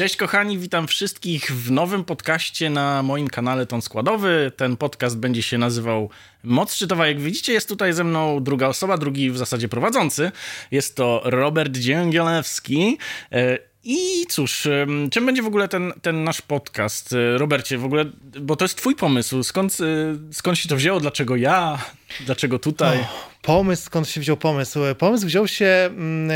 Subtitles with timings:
[0.00, 4.52] Cześć kochani, witam wszystkich w nowym podcaście na moim kanale Ton Składowy.
[4.56, 6.10] Ten podcast będzie się nazywał
[6.44, 7.06] Moc Szczytowa.
[7.06, 10.32] Jak widzicie, jest tutaj ze mną druga osoba, drugi w zasadzie prowadzący.
[10.70, 12.98] Jest to Robert Dzięgielewski.
[13.32, 14.68] E, I cóż,
[15.10, 17.12] czym będzie w ogóle ten, ten nasz podcast?
[17.12, 18.04] E, Robercie, w ogóle,
[18.40, 19.42] bo to jest twój pomysł.
[19.42, 21.00] Skąd, e, skąd się to wzięło?
[21.00, 21.78] Dlaczego ja?
[22.26, 22.98] Dlaczego tutaj?
[22.98, 23.08] Oh,
[23.42, 24.80] pomysł, skąd się wziął pomysł?
[24.98, 26.30] Pomysł wziął się mm,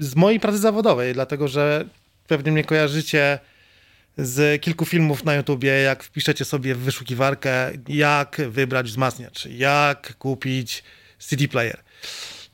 [0.00, 1.84] z mojej pracy zawodowej, dlatego że
[2.32, 3.38] pewnie mnie kojarzycie
[4.18, 10.82] z kilku filmów na YouTubie, jak wpiszecie sobie w wyszukiwarkę, jak wybrać wzmacniacz, jak kupić
[11.18, 11.82] CD player.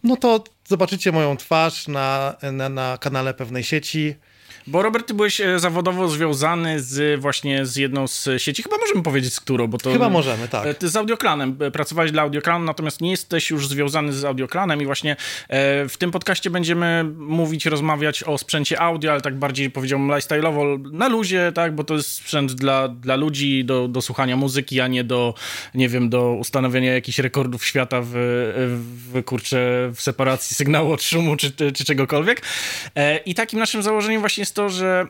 [0.02, 4.14] No to zobaczycie moją twarz na, na, na kanale pewnej sieci.
[4.68, 9.02] Bo Robert, ty byłeś e, zawodowo związany z właśnie z jedną z sieci, chyba możemy
[9.02, 9.92] powiedzieć z którą, bo to...
[9.92, 10.66] Chyba możemy, tak.
[10.66, 14.82] E, ty z Audioklanem, e, pracowałeś dla Audioklanu, natomiast nie jesteś już związany z Audioklanem
[14.82, 15.16] i właśnie
[15.88, 21.08] w tym podcaście będziemy mówić, rozmawiać o sprzęcie audio, ale tak bardziej powiedziałbym lifestyle'owo, na
[21.08, 25.04] luzie, tak, bo to jest sprzęt dla, dla ludzi, do, do słuchania muzyki, a nie
[25.04, 25.34] do,
[25.74, 28.10] nie wiem, do ustanowienia jakichś rekordów świata w,
[29.12, 32.42] w kurczę, w separacji sygnału od szumu czy, czy czegokolwiek.
[33.26, 35.06] I takim naszym założeniem właśnie jest to, że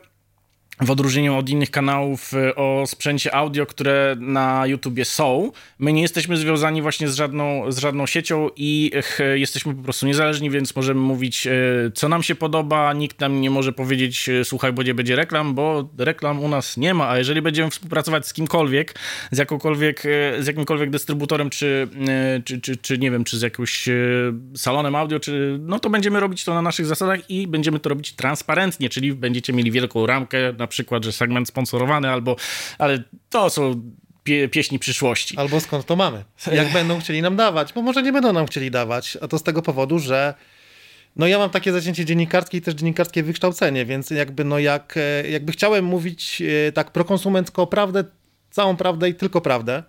[0.81, 6.01] w odróżnieniu od innych kanałów y, o sprzęcie audio, które na YouTubie są, my nie
[6.01, 8.91] jesteśmy związani właśnie z żadną, z żadną siecią i
[9.35, 12.93] jesteśmy po prostu niezależni, więc możemy mówić, y, co nam się podoba.
[12.93, 16.77] Nikt nam nie może powiedzieć, y, słuchaj, bo nie będzie reklam, bo reklam u nas
[16.77, 18.95] nie ma, a jeżeli będziemy współpracować z kimkolwiek,
[19.31, 20.03] z jakąkolwiek,
[20.39, 21.87] z jakimkolwiek dystrybutorem, czy,
[22.45, 23.89] czy, czy, czy nie wiem, czy z jakimś
[24.55, 28.13] salonem audio, czy, no to będziemy robić to na naszych zasadach i będziemy to robić
[28.13, 32.35] transparentnie, czyli będziecie mieli wielką ramkę na przykład, że segment sponsorowany, albo,
[32.77, 33.81] ale to są
[34.23, 35.37] pie, pieśni przyszłości.
[35.37, 36.23] Albo skąd to mamy?
[36.51, 37.73] Jak będą chcieli nam dawać?
[37.73, 40.33] Bo może nie będą nam chcieli dawać, a to z tego powodu, że
[41.15, 45.29] no ja mam takie zacięcie dziennikarskie i też dziennikarskie wykształcenie, więc jakby no jak, e,
[45.29, 48.03] jakby chciałem mówić e, tak prokonsumencko prawdę,
[48.51, 49.83] całą prawdę i tylko prawdę,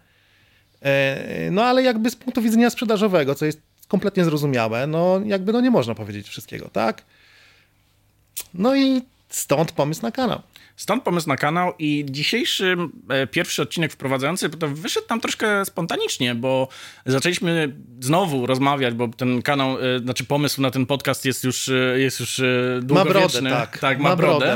[0.82, 5.60] e, no ale jakby z punktu widzenia sprzedażowego, co jest kompletnie zrozumiałe, no jakby no
[5.60, 7.02] nie można powiedzieć wszystkiego, tak?
[8.54, 10.42] No i stąd pomysł na kanał.
[10.80, 12.76] Stąd pomysł na kanał i dzisiejszy
[13.08, 16.68] e, pierwszy odcinek wprowadzający to wyszedł tam troszkę spontanicznie, bo
[17.06, 21.72] zaczęliśmy znowu rozmawiać, bo ten kanał, e, znaczy pomysł na ten podcast jest już, e,
[21.98, 22.40] jest już
[22.82, 23.42] długowieczny.
[23.42, 23.78] Ma brodę, tak.
[23.78, 24.46] tak ma, ma brodę.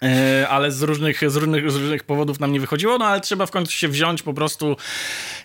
[0.00, 0.48] brodę.
[0.48, 3.50] Ale z różnych, z, różnych, z różnych powodów nam nie wychodziło, no ale trzeba w
[3.50, 4.76] końcu się wziąć po prostu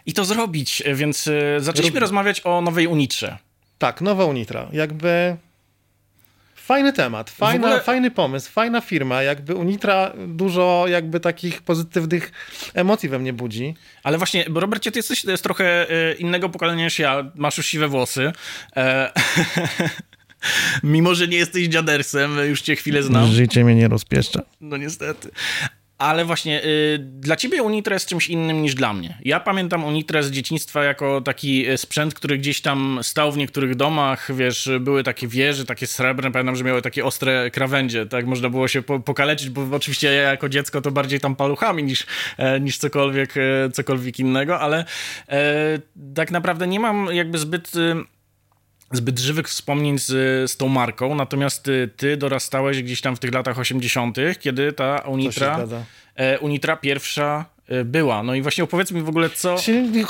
[0.05, 0.83] i to zrobić.
[0.93, 2.01] Więc zaczęliśmy Rób...
[2.01, 3.37] rozmawiać o nowej Unitrze.
[3.77, 4.67] Tak, nowa Unitra.
[4.73, 5.37] Jakby
[6.71, 7.81] Fajny temat, fajna, ogóle...
[7.81, 12.31] fajny pomysł, fajna firma, jakby Unitra dużo jakby takich pozytywnych
[12.73, 13.75] emocji we mnie budzi.
[14.03, 17.65] Ale właśnie, bo Robercie, ty jesteś jest trochę e, innego pokolenia niż ja, masz już
[17.65, 18.31] siwe włosy.
[18.75, 19.11] E
[20.83, 23.27] Mimo, że nie jesteś dziadersem, już cię chwilę znam.
[23.27, 24.41] Życie mnie nie rozpieszcza.
[24.61, 25.31] No niestety.
[26.01, 29.17] Ale właśnie y, dla ciebie Unitra jest czymś innym niż dla mnie.
[29.25, 33.75] Ja pamiętam Unitrę z dzieciństwa jako taki y, sprzęt, który gdzieś tam stał w niektórych
[33.75, 38.49] domach, wiesz, były takie wieże, takie srebrne, pamiętam, że miały takie ostre krawędzie, tak można
[38.49, 42.05] było się po pokaleczyć, bo oczywiście ja jako dziecko to bardziej tam paluchami niż,
[42.37, 44.85] e, niż cokolwiek, e, cokolwiek innego, ale
[45.29, 45.79] e,
[46.15, 47.95] tak naprawdę nie mam jakby zbyt y,
[48.91, 50.07] zbyt żywych wspomnień z,
[50.51, 54.97] z tą marką, natomiast ty, ty dorastałeś gdzieś tam w tych latach 80., kiedy ta
[54.97, 55.67] Unitra,
[56.15, 58.23] e, Unitra pierwsza e, była.
[58.23, 59.55] No i właśnie opowiedz mi w ogóle, co...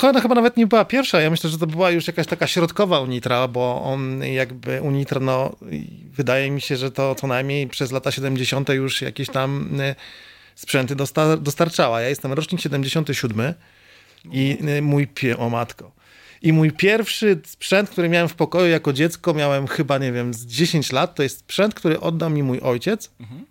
[0.02, 1.20] Ona chyba nawet nie była pierwsza.
[1.20, 5.56] Ja myślę, że to była już jakaś taka środkowa Unitra, bo on jakby Unitra, no
[6.12, 8.68] wydaje mi się, że to co najmniej przez lata 70.
[8.68, 9.94] już jakieś tam e,
[10.54, 12.00] sprzęty dostar dostarczała.
[12.00, 13.54] Ja jestem rocznik 77
[14.32, 15.38] i e, mój pie...
[15.38, 16.01] O matko.
[16.42, 20.46] I mój pierwszy sprzęt, który miałem w pokoju jako dziecko, miałem chyba, nie wiem, z
[20.46, 23.46] 10 lat, to jest sprzęt, który oddał mi mój ojciec, mhm.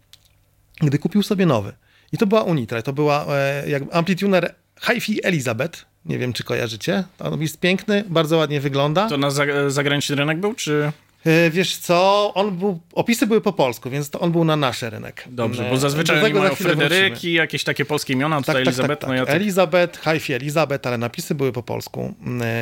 [0.81, 1.73] gdy kupił sobie nowy.
[2.11, 5.85] I to była Unitra, to była e, jak amplituner HiFi Elizabeth.
[6.05, 7.03] Nie wiem, czy kojarzycie.
[7.19, 9.09] On jest piękny, bardzo ładnie wygląda.
[9.09, 9.29] To na
[9.69, 10.91] zagraniczny rynek był, czy...
[11.25, 14.81] E, wiesz co, on był, opisy były po polsku, więc to on był na nasz
[14.81, 15.23] rynek.
[15.29, 17.33] Dobrze, bo zazwyczaj oni mają Fryderyki, wrócimy.
[17.33, 18.89] jakieś takie polskie imiona, tutaj tak, Elizabeth.
[18.89, 19.35] Tak, tak, no ja tak.
[19.35, 22.13] Elizabeth, Haifi Elizabeth, ale napisy były po polsku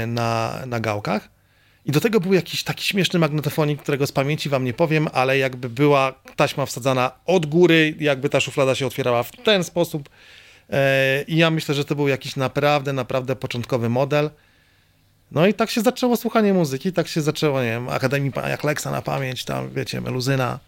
[0.07, 1.29] na, na gałkach.
[1.85, 5.37] I do tego był jakiś taki śmieszny magnetofonik, którego z pamięci wam nie powiem, ale
[5.37, 10.09] jakby była taśma wsadzana od góry, jakby ta szuflada się otwierała w ten sposób.
[10.69, 14.29] E, I ja myślę, że to był jakiś naprawdę, naprawdę początkowy model.
[15.31, 18.91] No i tak się zaczęło słuchanie muzyki, tak się zaczęło, nie wiem, Akademii jak Leksa
[18.91, 20.59] na pamięć, tam wiecie, meluzyna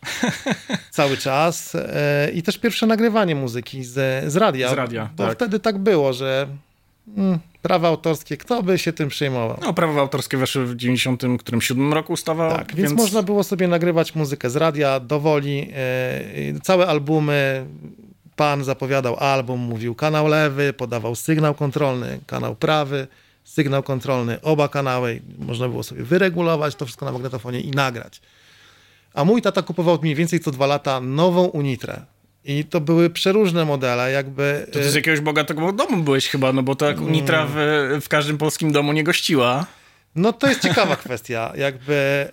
[0.92, 1.76] cały czas.
[1.76, 3.94] E, I też pierwsze nagrywanie muzyki z,
[4.32, 4.70] z radia.
[4.70, 5.36] Z radia, Bo tak.
[5.36, 6.48] wtedy tak było, że
[7.18, 9.58] mm, prawa autorskie, kto by się tym przejmował?
[9.62, 12.56] No, prawa autorskie weszły w 97 roku ustawa.
[12.56, 17.66] Tak, więc, więc, można było sobie nagrywać muzykę z radia, dowoli, yy, całe albumy,
[18.36, 23.08] pan zapowiadał album, mówił kanał lewy, podawał sygnał kontrolny, kanał prawy,
[23.44, 28.22] sygnał kontrolny, oba kanały, można było sobie wyregulować to wszystko na magnetofonie i nagrać.
[29.14, 32.06] A mój tata kupował mniej więcej co dwa lata nową Unitrę.
[32.46, 34.66] I to były przeróżne modele, jakby...
[34.66, 37.02] To ty z y, jakiegoś bogatego domu byłeś chyba, no bo to jak.
[37.02, 37.56] Unitra w,
[38.02, 39.66] w każdym polskim domu nie gościła.
[40.16, 41.54] No to jest ciekawa kwestia.
[41.56, 42.28] Jakby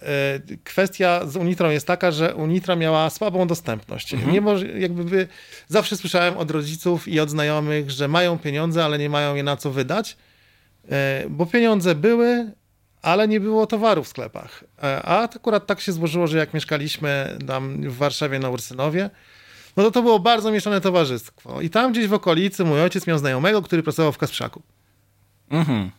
[0.51, 4.15] y, kwestia z Unitrą jest taka, że Unitra miała słabą dostępność.
[4.15, 4.33] Mhm.
[4.33, 5.29] Nie może, jakby by,
[5.69, 9.57] zawsze słyszałem od rodziców i od znajomych, że mają pieniądze, ale nie mają je na
[9.57, 10.17] co wydać,
[11.31, 12.53] bo pieniądze były,
[13.03, 14.65] ale nie było towaru w sklepach.
[15.03, 19.11] A akurat tak się złożyło, że jak mieszkaliśmy tam w Warszawie na Ursynowie,
[19.77, 21.61] no to to było bardzo mieszane towarzystwo.
[21.61, 24.63] I tam gdzieś w okolicy mój ojciec miał znajomego, który pracował w Kasprzaku.
[25.51, 25.91] Mhm.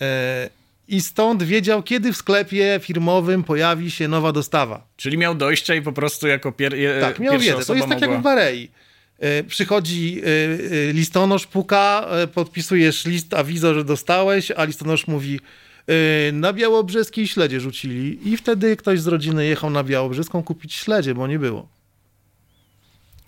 [0.00, 0.50] E,
[0.88, 4.86] I stąd wiedział, kiedy w sklepie firmowym pojawi się nowa dostawa.
[4.96, 7.64] Czyli miał dojścia i po prostu jako pier Tak, miał wiedzę.
[7.64, 8.06] To jest tak mogła...
[8.06, 8.70] jak w Barei.
[9.18, 15.40] E, przychodzi e, e, listonosz, puka, podpisujesz list awizo, że dostałeś, a listonosz mówi
[16.32, 18.28] na Białobrzeskiej śledzie rzucili.
[18.28, 21.73] I wtedy ktoś z rodziny jechał na Białobrzeską kupić śledzie, bo nie było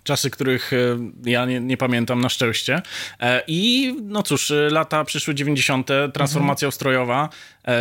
[0.06, 0.76] czasy, których e,
[1.24, 2.82] ja nie, nie, pamiętam na szczęście.
[3.20, 6.68] E, I no cóż, e, lata przyszły 90., transformacja mhm.
[6.68, 7.28] ustrojowa,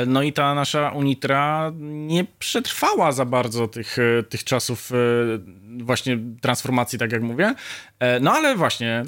[0.07, 3.97] no i ta nasza Unitra nie przetrwała za bardzo tych,
[4.29, 4.91] tych czasów
[5.77, 7.53] właśnie transformacji, tak jak mówię.
[8.21, 9.03] No ale właśnie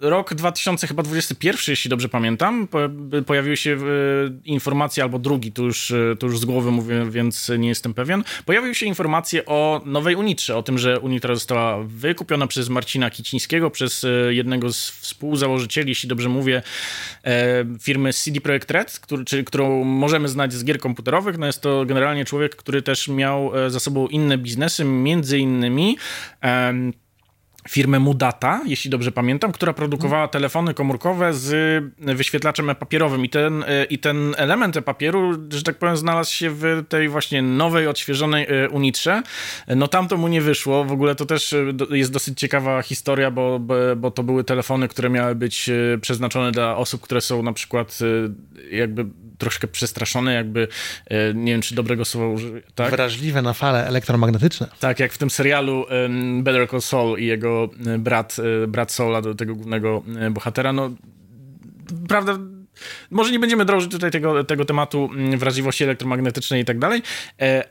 [0.00, 2.68] rok 2021, jeśli dobrze pamiętam,
[3.26, 3.78] pojawiły się
[4.44, 8.74] informacje, albo drugi, to już, to już z głowy mówię, więc nie jestem pewien, pojawiły
[8.74, 14.04] się informacje o nowej Unitrze, o tym, że Unitra została wykupiona przez Marcina Kicińskiego, przez
[14.04, 16.62] e, jednego z współzałożycieli, jeśli dobrze mówię,
[17.24, 21.38] e, firmy CD Projekt Red, który, czyli, którą możemy znać z gier komputerowych.
[21.38, 25.96] No jest to generalnie człowiek, który też miał e, za sobą inne biznesy, między innymi
[27.68, 33.84] firmę Mudata, jeśli dobrze pamiętam, która produkowała telefony komórkowe z wyświetlaczem e-papierowym i ten, e,
[33.84, 38.68] i ten element e-papieru, że tak powiem, znalazł się w tej właśnie nowej, odświeżonej e,
[38.68, 39.22] Unitrze.
[39.76, 43.30] No tam to mu nie wyszło, w ogóle to też e, jest dosyć ciekawa historia,
[43.30, 45.70] bo, bo, bo to były telefony, które miały być
[46.00, 47.98] przeznaczone dla osób, które są na przykład
[48.72, 49.06] jakby
[49.40, 50.68] troszkę przestraszone, jakby,
[51.34, 52.90] nie wiem, czy dobrego słowa użyję, tak?
[52.90, 54.66] Wrażliwe na fale elektromagnetyczne.
[54.80, 55.86] Tak, jak w tym serialu
[56.42, 60.72] Better Call Saul i jego E, brat, e, brat do tego głównego e, bohatera.
[60.72, 60.90] No,
[62.08, 62.38] prawda,
[63.10, 67.02] może nie będziemy drążyć tutaj tego, tego tematu wrażliwości elektromagnetycznej i tak dalej,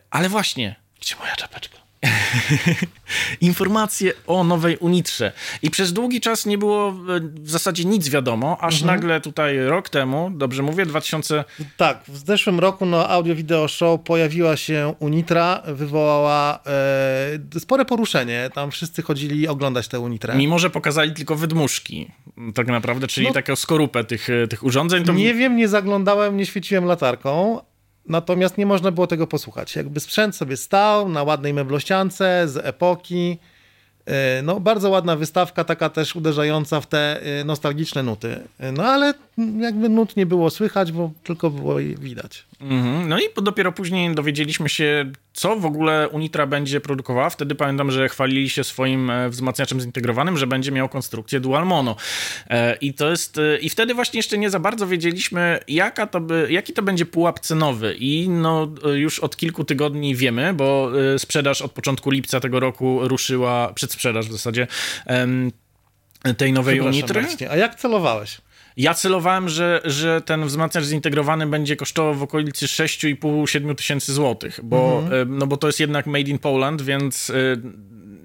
[0.09, 1.78] ale właśnie, gdzie moja czapeczka?
[3.41, 5.31] informacje o nowej Unitrze.
[5.61, 8.99] I przez długi czas nie było w zasadzie nic wiadomo, aż mhm.
[8.99, 11.43] nagle tutaj rok temu, dobrze mówię, 2000...
[11.77, 16.59] Tak, w zeszłym roku na Audio Video Show pojawiła się Unitra, wywołała
[17.55, 18.49] e, spore poruszenie.
[18.53, 20.35] Tam wszyscy chodzili oglądać tę Unitrę.
[20.35, 22.11] Mimo, że pokazali tylko wydmuszki,
[22.55, 25.03] tak naprawdę, czyli no, taką skorupę tych, tych urządzeń.
[25.03, 25.13] To...
[25.13, 27.61] Nie wiem, nie zaglądałem, nie świeciłem latarką,
[28.09, 29.75] Natomiast nie można było tego posłuchać.
[29.75, 33.37] Jakby sprzęt sobie stał na ładnej meblościance z epoki.
[34.05, 38.39] E, no, bardzo ładna wystawka, taka też uderzająca w te e, nostalgiczne nuty.
[38.59, 39.13] E, no ale
[39.59, 42.45] jakby nut nie było słychać, bo tylko było widać.
[42.61, 43.07] Mm-hmm.
[43.07, 47.29] No i dopiero później dowiedzieliśmy się, co w ogóle Unitra będzie produkowała.
[47.29, 51.95] Wtedy pamiętam, że chwalili się swoim e, wzmacniaczem zintegrowanym, że będzie miał konstrukcję dual mono.
[52.49, 56.21] E, I to jest e, i wtedy właśnie jeszcze nie za bardzo wiedzieliśmy, jaka to
[56.21, 57.95] by, jaki to będzie pułap cenowy.
[57.99, 63.73] I no już od kilku tygodni wiemy, bo sprzedaż od początku lipca tego roku ruszyła,
[63.73, 64.67] przedsprzedaż w zasadzie
[66.37, 67.25] tej nowej Unitry.
[67.49, 68.37] A jak celowałeś?
[68.79, 74.99] Ja celowałem, że, że ten wzmacniacz zintegrowany będzie kosztował w okolicy 6,5-7 tysięcy złotych, bo,
[75.03, 75.37] mhm.
[75.37, 77.31] no bo to jest jednak made in Poland, więc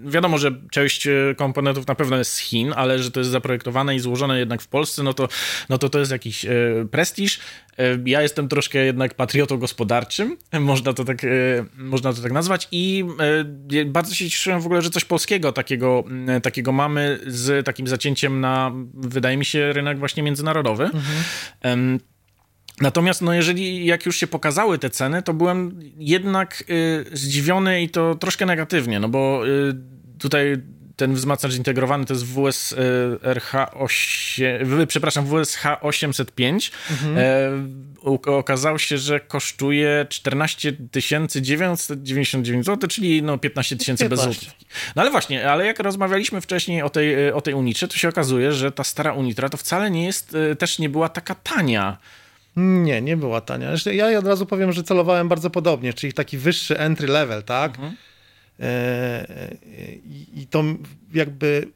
[0.04, 3.96] wiadomo, że część e, komponentów na pewno jest z Chin, ale że to jest zaprojektowane
[3.96, 5.28] i złożone jednak w Polsce, no to,
[5.68, 6.50] no to, to jest jakiś e,
[6.90, 7.40] prestiż.
[7.78, 11.26] E, ja jestem troszkę jednak patriotą gospodarczym, można to tak,
[11.76, 13.04] można to tak nazwać i
[13.86, 16.04] bardzo się cieszyłem w ogóle, że coś polskiego takiego,
[16.42, 20.84] takiego mamy z takim zacięciem na, wydaje mi się, rynek właśnie międzynarodowy.
[20.84, 22.00] Mhm.
[22.80, 27.88] Natomiast, no jeżeli jak już się pokazały te ceny, to byłem jednak y, zdziwiony i
[27.88, 29.74] to troszkę negatywnie, no bo y,
[30.18, 30.56] tutaj
[30.96, 32.74] ten wzmacniacz zintegrowany to jest WS
[33.22, 36.72] RH8, przepraszam, WSH 805.
[36.90, 37.94] Mhm.
[38.24, 44.66] Okazało się, że kosztuje 14 999 zł, czyli no 15 tysięcy bez złotówki.
[44.96, 48.52] No ale właśnie, ale jak rozmawialiśmy wcześniej o tej, o tej Unitrze, to się okazuje,
[48.52, 51.98] że ta stara Unitra to wcale nie jest, też nie była taka tania.
[52.56, 53.70] Nie, nie była tania.
[53.92, 57.70] Ja od razu powiem, że celowałem bardzo podobnie, czyli taki wyższy entry level, tak?
[57.70, 57.96] Mhm.
[58.60, 59.54] E, e,
[60.34, 60.64] I to
[61.14, 61.68] jakby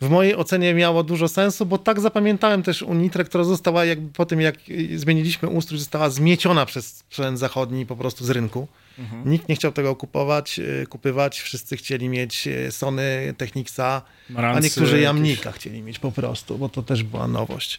[0.00, 4.26] w mojej ocenie miało dużo sensu, bo tak zapamiętałem też Unitrę, która została jakby po
[4.26, 4.56] tym, jak
[4.96, 8.68] zmieniliśmy ustrój, została zmieciona przez sprzęt zachodni po prostu z rynku.
[8.98, 9.30] Mhm.
[9.30, 15.00] Nikt nie chciał tego kupować, e, kupywać, wszyscy chcieli mieć Sony, Technicsa, Marancy, a niektórzy
[15.00, 15.60] Jamnika jakieś...
[15.60, 17.78] chcieli mieć po prostu, bo to też była nowość.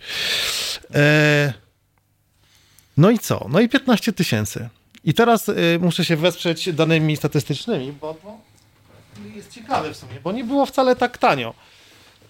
[0.94, 1.54] E...
[2.98, 3.46] No i co?
[3.50, 4.70] No i 15 tysięcy.
[5.04, 8.38] I teraz y, muszę się wesprzeć danymi statystycznymi, bo to
[9.36, 11.54] jest ciekawe w sumie, bo nie było wcale tak tanio.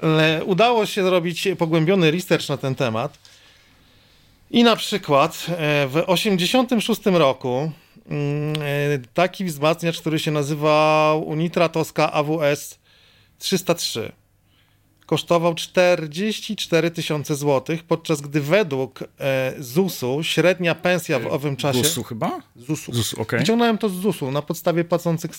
[0.01, 3.17] Ale udało się zrobić pogłębiony research na ten temat.
[4.51, 7.71] I na przykład e, w 86 roku
[8.09, 12.79] mm, e, taki wzmacniacz, który się nazywał Unitra Tosca AWS
[13.39, 14.11] 303
[15.13, 21.83] kosztował 44 tysiące złotych, podczas gdy według e, ZUS-u średnia pensja w owym czasie...
[21.83, 22.41] ZUS-u chyba?
[22.55, 22.93] ZUS-u.
[22.93, 23.39] ZUS, okay.
[23.39, 25.31] Wyciągnąłem to z ZUS-u na podstawie płacących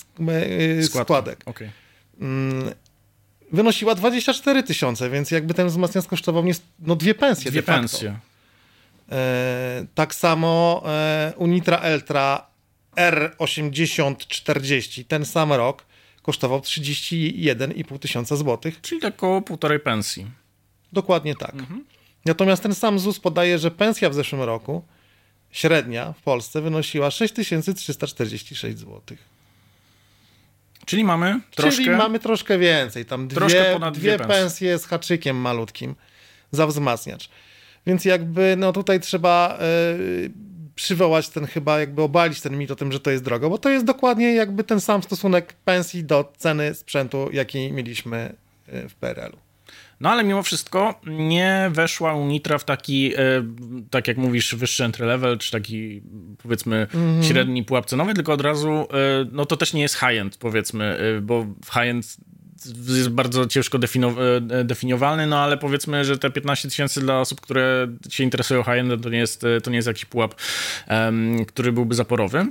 [0.79, 1.43] e, składek.
[1.45, 1.71] Okay.
[2.21, 2.71] Mm,
[3.51, 8.19] wynosiła 24 tysiące, więc jakby ten wzmacniacz kosztował nie, no dwie pensje Dwie pensje.
[9.11, 12.47] E, tak samo e, Unitra Eltra
[12.97, 15.85] R8040, ten sam rok,
[16.25, 18.81] kosztował 31,5 tysiąca złotych.
[18.81, 20.25] Czyli około półtorej pensji.
[20.93, 21.53] Dokładnie tak.
[21.53, 21.85] Mhm.
[22.25, 24.83] Natomiast ten sam ZUS podaje, że pensja w zeszłym roku
[25.51, 29.01] średnia w Polsce wynosiła 6346 zł.
[30.85, 31.83] Czyli mamy troszkę...
[31.83, 33.05] Czyli mamy troszkę więcej.
[33.05, 35.95] Tam dwie, dwie, dwie pensje z haczykiem malutkim
[36.51, 37.29] za wzmacniacz.
[37.87, 39.57] Więc jakby no tutaj trzeba
[40.19, 40.31] yy,
[40.75, 43.69] przywołać ten chyba, jakby obalić ten mit o tym, że to jest drogo, bo to
[43.69, 48.35] jest dokładnie jakby ten sam stosunek pensji do ceny sprzętu, jaki mieliśmy
[48.67, 49.37] e, w PRL-u.
[49.99, 53.19] No ale mimo wszystko nie weszła Unitra w taki, e,
[53.89, 56.01] tak jak mówisz, wyższy entry level, czy taki
[56.43, 57.27] powiedzmy mm -hmm.
[57.27, 58.85] średni pułap cenowy, tylko od razu, e,
[59.31, 62.17] no to też nie jest high-end powiedzmy, bo w high-end
[62.87, 67.87] jest bardzo ciężko e, definiowalny, no ale powiedzmy, że te 15 tysięcy dla osób, które
[68.09, 70.35] się interesują high-endem, to nie jest, to nie jest jakiś pułap,
[71.47, 72.47] który byłby zaporowy.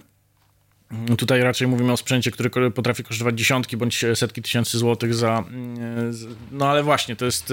[1.19, 5.39] Tutaj raczej mówimy o sprzęcie, który potrafi kosztować dziesiątki bądź setki tysięcy złotych za.
[5.39, 6.15] Mm,
[6.51, 7.53] no ale właśnie, to jest,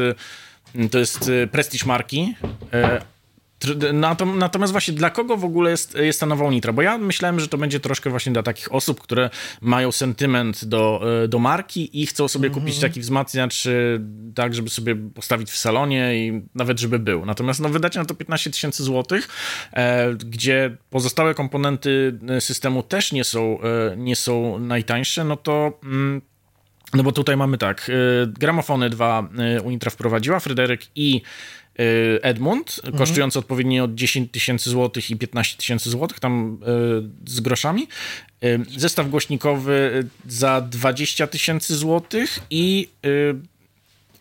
[0.92, 2.36] to jest prestiż marki,
[2.74, 3.02] e,
[4.34, 6.74] Natomiast właśnie dla kogo w ogóle jest, jest ta nowa Unitra?
[6.74, 9.30] Bo ja myślałem, że to będzie troszkę właśnie dla takich osób, które
[9.62, 12.62] mają sentyment do, e, do marki i chcą sobie mm -hmm.
[12.62, 13.72] kupić taki wzmacniacz e,
[14.36, 17.26] tak, żeby sobie postawić w salonie i nawet żeby był.
[17.26, 19.28] Natomiast no, wydać na to 15 tysięcy złotych,
[19.74, 23.60] e, gdzie pozostałe komponenty systemu też nie są,
[23.98, 25.80] nie są najtańsze, no to...
[25.84, 26.22] Mm,
[26.94, 27.92] no bo tutaj mamy tak,
[28.28, 29.30] gramofony dwa
[29.64, 31.22] Unitra wprowadziła, Fryderyk i
[32.22, 32.98] Edmund, mhm.
[32.98, 36.60] kosztujący odpowiednio od 10 tysięcy złotych i 15 tysięcy złotych, tam
[37.26, 37.88] y, z groszami.
[38.44, 42.90] Y, zestaw głośnikowy za 20 tysięcy złotych i,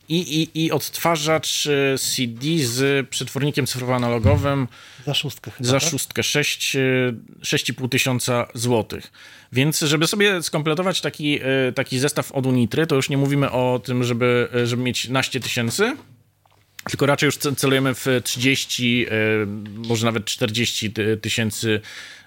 [0.08, 4.66] i, i, i odtwarzacz CD z przetwornikiem cyfrowo-analogowym
[5.06, 5.90] za szóstkę chyba, Za tak?
[5.90, 6.76] szóstkę 6,
[7.42, 9.12] 6,5 tysiąca złotych.
[9.52, 11.40] Więc żeby sobie skompletować taki,
[11.74, 15.96] taki zestaw od Unitry, to już nie mówimy o tym, żeby, żeby mieć naście tysięcy,
[16.88, 19.10] tylko raczej już celujemy w 30, e,
[19.88, 21.80] może nawet 40 tysięcy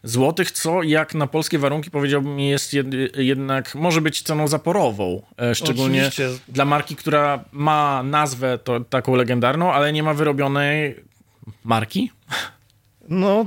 [0.04, 2.74] złotych, co jak na polskie warunki powiedziałbym jest
[3.18, 6.30] jednak, może być ceną zaporową, e, szczególnie Oczywiście.
[6.48, 10.96] dla marki, która ma nazwę to, taką legendarną, ale nie ma wyrobionej
[11.64, 12.12] marki.
[13.10, 13.46] No,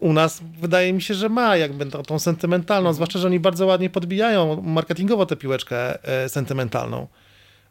[0.00, 3.66] u nas wydaje mi się, że ma jakby tą, tą sentymentalną, zwłaszcza, że oni bardzo
[3.66, 7.06] ładnie podbijają marketingowo tę piłeczkę e, sentymentalną,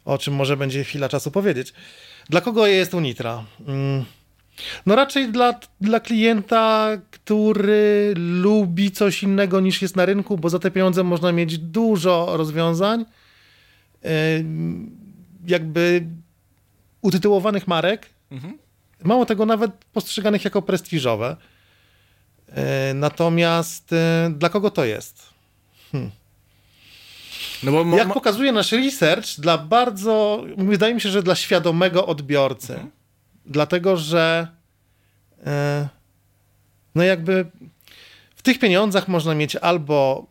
[0.04, 1.72] o czym może będzie chwila czasu powiedzieć.
[2.30, 3.44] Dla kogo jest Unitra?
[3.66, 4.04] Mm.
[4.86, 10.58] No raczej dla, dla klienta, który lubi coś innego niż jest na rynku, bo za
[10.58, 13.04] te pieniądze można mieć dużo rozwiązań,
[15.46, 16.06] jakby
[17.02, 18.58] utytułowanych marek, mhm.
[19.02, 21.36] mało tego nawet postrzeganych jako prestiżowe.
[22.48, 25.22] E, natomiast e, dla kogo to jest?
[25.92, 26.10] Hmm.
[27.62, 32.72] No bo, Jak pokazuje nasz research, dla bardzo, wydaje mi się, że dla świadomego odbiorcy.
[32.72, 32.90] Mhm.
[33.46, 34.48] Dlatego, że
[35.46, 35.88] e,
[36.94, 37.46] no jakby
[38.36, 40.26] w tych pieniądzach można mieć albo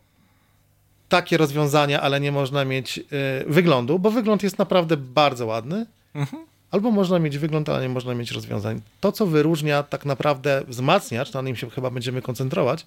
[1.08, 3.02] takie rozwiązania, ale nie można mieć y,
[3.46, 5.86] wyglądu, bo wygląd jest naprawdę bardzo ładny.
[6.14, 6.44] Mhm.
[6.70, 8.80] Albo można mieć wygląd, ale nie można mieć rozwiązań.
[9.00, 12.86] To, co wyróżnia tak naprawdę wzmacniacz, na nim się chyba będziemy koncentrować,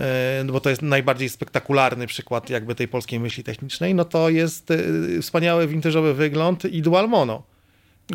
[0.00, 4.70] y, bo to jest najbardziej spektakularny przykład jakby tej polskiej myśli technicznej, no to jest
[4.70, 7.49] y, wspaniały vintage'owy wygląd i dual mono.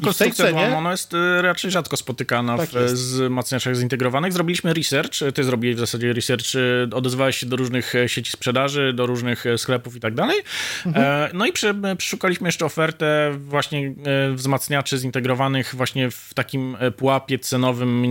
[0.04, 0.82] Konstrukcja cenie...
[0.92, 4.34] jest y, raczej rzadko spotykana tak w wzmacniaczach zintegrowanych.
[4.34, 8.94] Zrobiliśmy research, ty zrobiłeś w zasadzie research, y, odezwałeś się do różnych e, sieci sprzedaży,
[8.94, 10.38] do różnych e, sklepów i tak dalej.
[10.86, 11.06] Mhm.
[11.06, 11.54] E, no i
[11.98, 13.94] przeszukaliśmy jeszcze ofertę właśnie
[14.34, 18.06] wzmacniaczy zintegrowanych właśnie w takim pułapie cenowym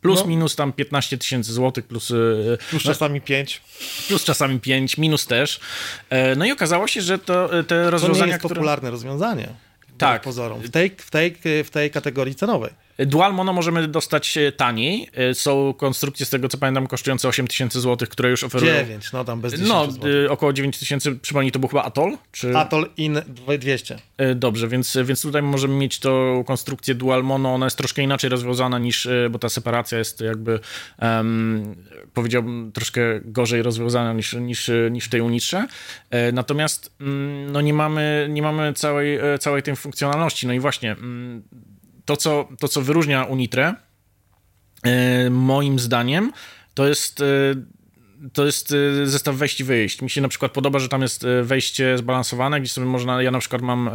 [0.00, 0.26] plus no.
[0.26, 2.12] minus tam 15 tysięcy złotych plus...
[2.70, 3.62] Plus no, czasami 5.
[4.08, 5.60] Plus czasami 5, minus też.
[6.36, 8.54] No i okazało się, że to te rozwiązania, to nie jest które...
[8.54, 9.63] popularne rozwiązanie
[9.98, 10.22] tak.
[10.22, 12.70] pozorom, w tej, w, tej, w tej kategorii cenowej.
[12.98, 15.08] Dual Mono możemy dostać e, taniej.
[15.14, 18.74] E, są konstrukcje, z tego co pamiętam, kosztujące 8 tysięcy złotych, które już oferują.
[18.74, 20.10] 9, no tam bez 10 No, zł.
[20.28, 21.16] około 9 tysięcy.
[21.16, 22.16] Przypomnij, to był chyba Atoll?
[22.32, 22.56] Czy...
[22.56, 23.20] Atoll in
[23.58, 23.98] 200.
[24.16, 27.54] E, dobrze, więc, więc tutaj możemy mieć tą konstrukcję Dual Mono.
[27.54, 30.60] Ona jest troszkę inaczej rozwiązana niż, bo ta separacja jest jakby,
[31.02, 31.74] um,
[32.14, 35.66] powiedziałbym, troszkę gorzej rozwiązana niż, niż, niż w tej Unitrze.
[36.32, 40.46] Natomiast mm, no, nie mamy, nie mamy całej, całej tej funkcjonalności.
[40.46, 41.42] No i właśnie mm,
[42.04, 43.74] to, co, to, co wyróżnia Unitre,
[44.82, 46.32] e, moim zdaniem,
[46.74, 47.24] to jest e,
[48.32, 50.02] to jest y, zestaw wejść i wyjść.
[50.02, 53.30] Mi się na przykład podoba, że tam jest y, wejście zbalansowane, gdzie sobie można, ja
[53.30, 53.92] na przykład mam, y,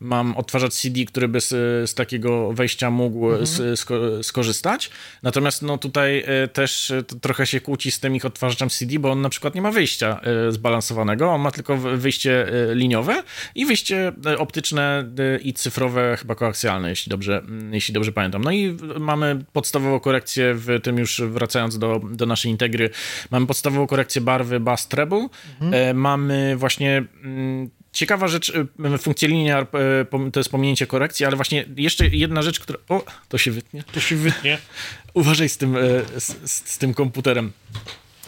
[0.00, 1.50] mam odtwarzacz CD, który by z,
[1.90, 3.76] z takiego wejścia mógł mhm.
[3.76, 4.90] sko skorzystać.
[5.22, 9.28] Natomiast no tutaj też trochę się kłóci z tym ich odtwarzaczem CD, bo on na
[9.28, 13.22] przykład nie ma wyjścia zbalansowanego, on ma tylko wyjście liniowe
[13.54, 15.04] i wyjście optyczne
[15.42, 18.44] i cyfrowe, chyba koaksjalne, jeśli dobrze, mm, jeśli dobrze pamiętam.
[18.44, 22.90] No i mamy podstawową korekcję w tym już wracając do, do naszej integry,
[23.30, 25.28] mamy podstawową korekcję barwy Bass Treble.
[25.60, 25.96] Mhm.
[25.96, 28.52] Mamy właśnie mm, ciekawa rzecz,
[28.84, 29.66] e, funkcja linear
[30.12, 32.78] e, to jest pominięcie korekcji, ale właśnie jeszcze jedna rzecz, która...
[32.88, 33.82] O, to się wytnie.
[33.92, 34.58] To się wytnie.
[35.14, 35.76] Uważaj z tym,
[36.18, 37.52] z, z tym komputerem.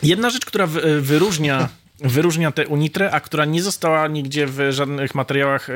[0.03, 0.67] Jedna rzecz, która
[1.01, 1.69] wyróżnia
[2.01, 5.69] wyróżnia tę Unitrę, a która nie została nigdzie w żadnych materiałach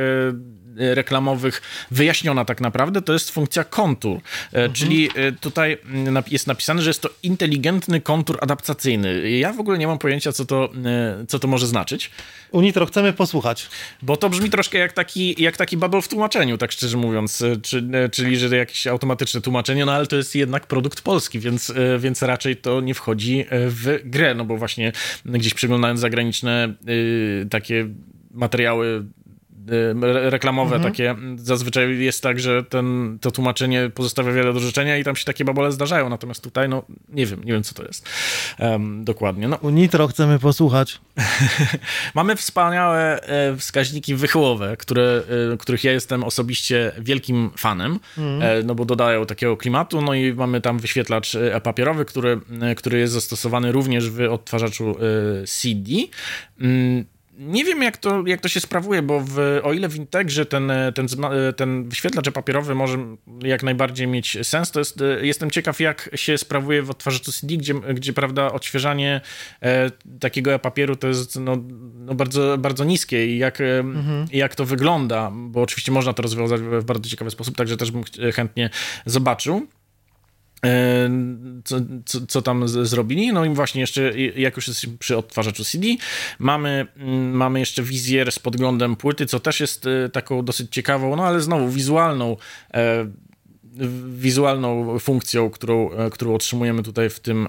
[0.77, 4.17] reklamowych wyjaśniona tak naprawdę, to jest funkcja kontur.
[4.17, 4.21] E,
[4.51, 4.73] mhm.
[4.73, 9.31] Czyli e, tutaj mm, jest napisane, że jest to inteligentny kontur adaptacyjny.
[9.31, 12.11] Ja w ogóle nie mam pojęcia, co to, e, co to może znaczyć.
[12.51, 13.69] Unitro, chcemy posłuchać.
[14.03, 17.45] Bo to brzmi troszkę jak taki, jak taki bubble w tłumaczeniu, tak szczerze mówiąc.
[17.63, 22.23] Czy, czyli, że jakieś automatyczne tłumaczenie, no ale to jest jednak produkt polski, więc, więc
[22.23, 24.93] raczej to nie wchodzi w grę, no bo właśnie
[25.25, 26.75] gdzieś przeglądając zagraniczne
[27.51, 27.89] takie
[28.31, 29.05] materiały Y,
[30.31, 30.93] reklamowe mhm.
[30.93, 35.25] takie, zazwyczaj jest tak, że ten, to tłumaczenie pozostawia wiele do życzenia i tam się
[35.25, 38.09] takie babole zdarzają, natomiast tutaj, no, nie wiem, nie wiem, co to jest
[38.59, 39.49] um, dokładnie.
[39.49, 39.57] No.
[39.57, 41.01] U Nitro chcemy posłuchać.
[42.15, 48.43] Mamy wspaniałe e, wskaźniki wychyłowe, które, e, których ja jestem osobiście wielkim fanem, mhm.
[48.43, 52.41] e, no bo dodają takiego klimatu, no i mamy tam wyświetlacz papierowy, który,
[52.77, 54.97] który jest zastosowany również w odtwarzaczu
[55.47, 55.91] CD.
[57.39, 60.73] Nie wiem, jak to, jak to się sprawuje, bo w, o ile w Integrze ten,
[60.95, 61.07] ten,
[61.57, 62.99] ten wyświetlacz papierowy może
[63.43, 67.75] jak najbardziej mieć sens, to jest, jestem ciekaw, jak się sprawuje w odtwarzaczu CD, gdzie,
[67.75, 69.21] gdzie prawda, odświeżanie
[69.63, 71.57] e, takiego papieru to jest no,
[71.95, 74.27] no bardzo, bardzo niskie i jak, mhm.
[74.33, 78.05] jak to wygląda, bo oczywiście można to rozwiązać w bardzo ciekawy sposób, także też bym
[78.35, 78.71] chętnie
[79.07, 79.67] zobaczył.
[80.65, 81.11] E,
[81.65, 83.33] co, co, co, tam z, zrobili.
[83.33, 85.87] No i właśnie jeszcze, jak już jesteśmy przy odtwarzaczu CD,
[86.39, 91.17] mamy, mm, mamy jeszcze wizjer z podglądem płyty, co też jest e, taką dosyć ciekawą,
[91.17, 92.37] no ale znowu wizualną
[92.75, 93.07] e,
[94.11, 97.49] wizualną funkcją, którą, którą otrzymujemy tutaj w tym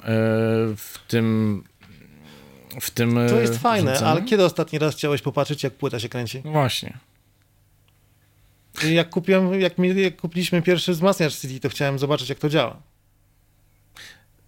[0.75, 1.63] w tym
[2.81, 6.41] w tym To jest fajne, ale kiedy ostatni raz chciałeś popatrzeć, jak płyta się kręci?
[6.45, 6.97] Właśnie.
[8.91, 12.81] Jak kupiłem, jak, mi, jak kupiliśmy pierwszy wzmacniacz CD, to chciałem zobaczyć, jak to działa.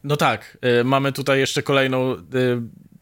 [0.04, 2.18] No tak, y, mamy tutaj jeszcze kolejną y,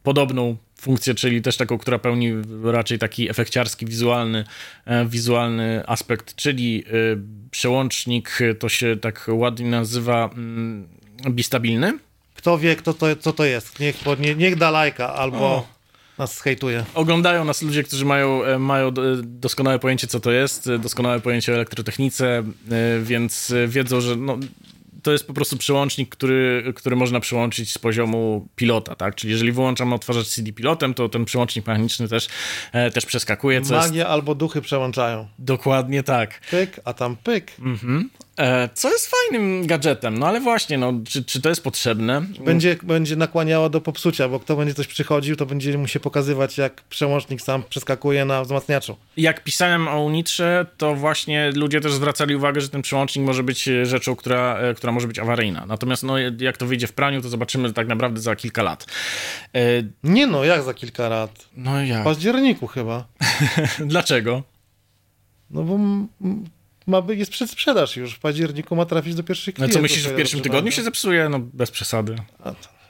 [0.02, 2.32] podobną funkcję, czyli też taką, która pełni
[2.64, 4.44] raczej taki efekciarski, wizualny,
[4.84, 7.18] e, wizualny aspekt, czyli y,
[7.50, 10.88] przełącznik, to się tak ładnie nazywa mm,
[11.30, 11.98] bistabilny.
[12.34, 13.80] Kto wie, kto to, co to jest?
[13.80, 15.38] Niech, nie, niech da lajka albo...
[15.38, 15.66] O
[16.18, 16.84] nas hejtuje.
[16.94, 18.90] Oglądają nas ludzie, którzy mają, e, mają
[19.22, 22.44] doskonałe pojęcie, co to jest, doskonałe pojęcie o elektrotechnice, e,
[23.02, 24.38] więc wiedzą, że no,
[25.02, 29.14] to jest po prostu przełącznik, który, który można przyłączyć z poziomu pilota, tak?
[29.14, 32.28] Czyli jeżeli wyłączam odtwarzacz CD pilotem, to ten przełącznik mechaniczny też,
[32.72, 33.60] e, też przeskakuje.
[33.60, 34.10] Magia jest...
[34.10, 35.28] albo duchy przełączają.
[35.38, 36.40] Dokładnie tak.
[36.50, 37.52] Pyk, a tam pyk.
[37.58, 38.10] Mhm.
[38.40, 42.22] E, co jest fajnym gadżetem, no ale właśnie, no, czy, czy to jest potrzebne?
[42.44, 46.58] Będzie, będzie nakłaniało do popsucia, bo kto będzie coś przychodził, to będzie mu się pokazywać,
[46.58, 48.96] jak przełącznik sam przeskakuje na wzmacniaczu.
[49.16, 53.68] Jak pisałem o Unitrze, to właśnie ludzie też zwracali uwagę, że ten przełącznik może być
[53.82, 55.66] rzeczą, która, e, która może być awaryjna.
[55.66, 58.86] Natomiast no, jak to wyjdzie w praniu, to zobaczymy tak naprawdę za kilka lat.
[59.54, 59.60] E...
[60.04, 61.48] Nie no, jak za kilka lat?
[61.56, 62.00] No jak?
[62.00, 63.06] W październiku chyba.
[63.86, 64.42] Dlaczego?
[65.50, 65.78] No bo
[66.90, 68.14] ma, jest przedsprzedaż już.
[68.14, 69.74] W październiku ma trafić do pierwszych klientów.
[69.74, 71.28] No co myślisz, że w pierwszym tygodniu się zepsuje?
[71.28, 72.16] No bez przesady.
[72.44, 72.80] A to...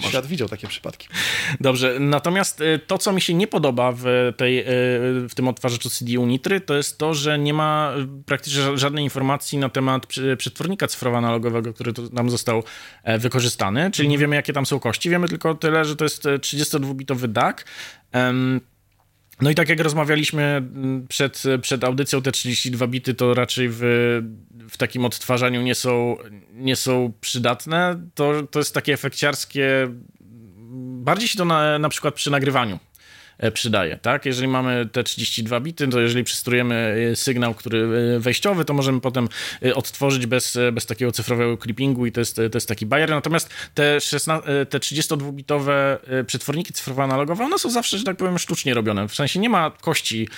[0.00, 1.08] Świat widział takie przypadki.
[1.60, 4.64] Dobrze, natomiast y, to, co mi się nie podoba w, tej, y,
[5.28, 7.94] w tym odtwarzaczu CD Unitry, to jest to, że nie ma
[8.26, 10.06] praktycznie żadnej informacji na temat
[10.38, 12.62] przetwornika cyfrowo-analogowego, który nam został
[13.02, 15.10] e, wykorzystany, czyli nie wiemy, jakie tam są kości.
[15.10, 17.56] Wiemy tylko tyle, że to jest 32-bitowy DAC.
[19.42, 23.80] No i tak jak rozmawialiśmy mm, przed, przed audycją, te 32 bity to raczej w,
[24.70, 26.16] w takim odtwarzaniu nie są,
[26.52, 28.02] nie są przydatne.
[28.14, 29.88] To, to jest takie efekciarskie.
[31.04, 32.78] Bardziej się to na, na przykład przy nagrywaniu
[33.54, 34.26] przydaje, tak?
[34.26, 37.78] Jeżeli mamy te 32 bity, to jeżeli przystrujemy e, sygnał, który
[38.16, 39.28] e, wejściowy, to możemy potem
[39.74, 43.10] odtworzyć bez, bez takiego cyfrowego clippingu i to jest, to jest taki bajer.
[43.10, 49.08] Natomiast te, 16, te 32-bitowe przetworniki cyfrowo-analogowe, one są zawsze, że tak powiem, sztucznie robione.
[49.08, 50.28] W sensie nie ma kości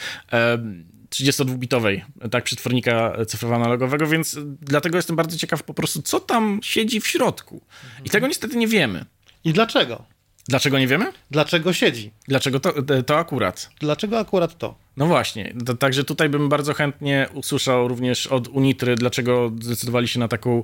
[1.14, 7.06] 32-bitowej, tak, przetwornika cyfrowo-analogowego, więc dlatego jestem bardzo ciekaw po prostu, co tam siedzi w
[7.06, 7.60] środku.
[8.04, 9.04] I tego niestety nie wiemy.
[9.44, 10.13] I dlaczego?
[10.48, 11.12] Dlaczego nie wiemy?
[11.30, 12.10] Dlaczego siedzi?
[12.28, 12.72] Dlaczego to,
[13.06, 13.70] to akurat?
[13.80, 14.74] Dlaczego akurat to?
[14.96, 20.20] No właśnie, to, także tutaj bym bardzo chętnie usłyszał również od Unitry, dlaczego zdecydowali się
[20.20, 20.62] na taką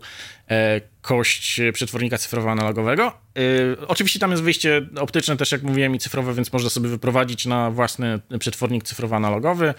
[0.50, 3.08] e, kość przetwornika cyfrowo-analogowego.
[3.08, 7.46] E, oczywiście tam jest wyjście optyczne też, jak mówiłem, i cyfrowe, więc można sobie wyprowadzić
[7.46, 9.74] na własny przetwornik cyfrowo-analogowy.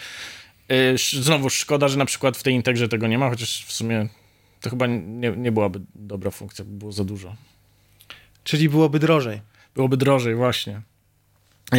[0.67, 4.07] E, znowu szkoda, że na przykład w tej Integrze tego nie ma, chociaż w sumie
[4.61, 7.35] to chyba nie, nie byłaby dobra funkcja, bo było za dużo.
[8.43, 10.81] Czyli byłoby drożej byłoby drożej, właśnie.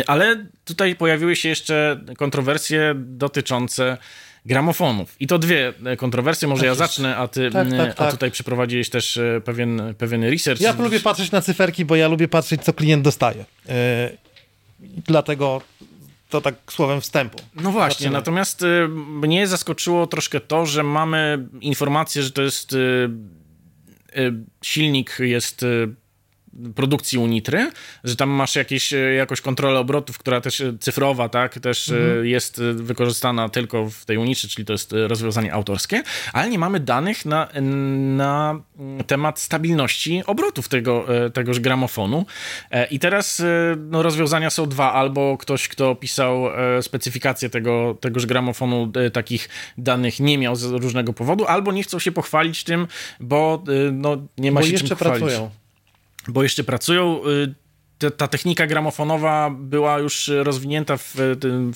[0.07, 3.99] Ale tutaj pojawiły się jeszcze kontrowersje dotyczące
[4.47, 5.17] gramofonów.
[5.21, 8.11] I to dwie kontrowersje, może tak ja zacznę, a ty tak, tak, a tak.
[8.11, 10.61] tutaj przeprowadziłeś też e, pewien, pewien research.
[10.61, 13.45] Ja lubię patrzeć na cyferki, bo ja lubię patrzeć, co klient dostaje.
[13.69, 13.75] Yy,
[15.07, 15.63] dlatego
[16.31, 17.39] to tak słowem wstępu.
[17.55, 18.17] No właśnie, Zaczynamy.
[18.19, 22.77] natomiast y, mnie zaskoczyło troszkę to, że mamy informację, że to jest y,
[24.17, 25.65] y, silnik jest
[26.75, 27.71] produkcji Unitry,
[28.05, 31.97] że tam masz jakieś, e, jakąś kontrolę obrotów, która też e, cyfrowa, tak, też e,
[31.97, 32.27] mhm.
[32.27, 37.27] jest wykorzystana tylko w tej Unitrze, czyli to jest rozwiązanie autorskie, ale nie mamy danych
[37.27, 37.49] na,
[38.17, 38.61] na
[39.07, 42.27] temat stabilności obrotów tego, tegoż gramofonu.
[42.91, 43.43] I teraz
[43.77, 46.45] no, rozwiązania są dwa, albo ktoś, kto pisał
[46.81, 52.13] specyfikację tego, tegoż gramofonu, takich danych nie miał z różnego powodu, albo nie chcą się
[52.13, 52.87] pochwalić tym,
[53.21, 55.21] bo no, nie ma bo się czym pochwalić.
[55.21, 55.62] pracują
[56.29, 57.21] bo jeszcze pracują.
[57.27, 57.55] Y,
[58.11, 61.15] ta technika gramofonowa była już rozwinięta w,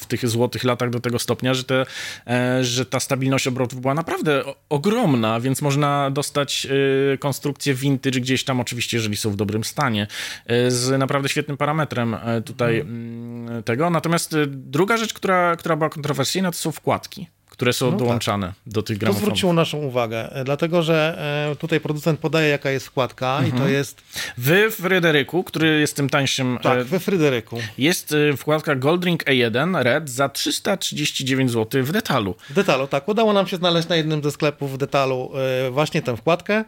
[0.01, 1.87] w, tych złotych latach do tego stopnia, że, te,
[2.27, 6.67] e, że ta stabilność obrotów była naprawdę ogromna, więc można dostać
[7.15, 10.07] y, konstrukcję vintage gdzieś tam, oczywiście, jeżeli są w dobrym stanie,
[10.51, 13.63] y, z naprawdę świetnym parametrem e, tutaj hmm.
[13.63, 13.91] tego.
[13.91, 17.27] Natomiast druga rzecz, która, która była kontrowersyjna, to są wkładki
[17.57, 17.99] które są no tak.
[17.99, 18.57] dołączane tak.
[18.67, 19.23] do tych gramofonów.
[19.23, 21.19] To zwróciło naszą uwagę, e, dlatego że
[21.53, 23.47] e, tutaj producent podaje, jaka jest wkładka mhm.
[23.49, 23.73] i to mhm.
[23.73, 24.03] jest...
[24.39, 26.57] W Fryderyku, który jest tym tańszym...
[26.57, 27.59] E, tak, we Fryderyku.
[27.79, 32.35] Jest wkładka Goldring E1 Red za 339 zł w detalu.
[32.51, 33.09] W detalu, tak.
[33.09, 35.33] Udało nam się znaleźć na jednym ze sklepów w detalu
[35.71, 36.65] właśnie tę wkładkę.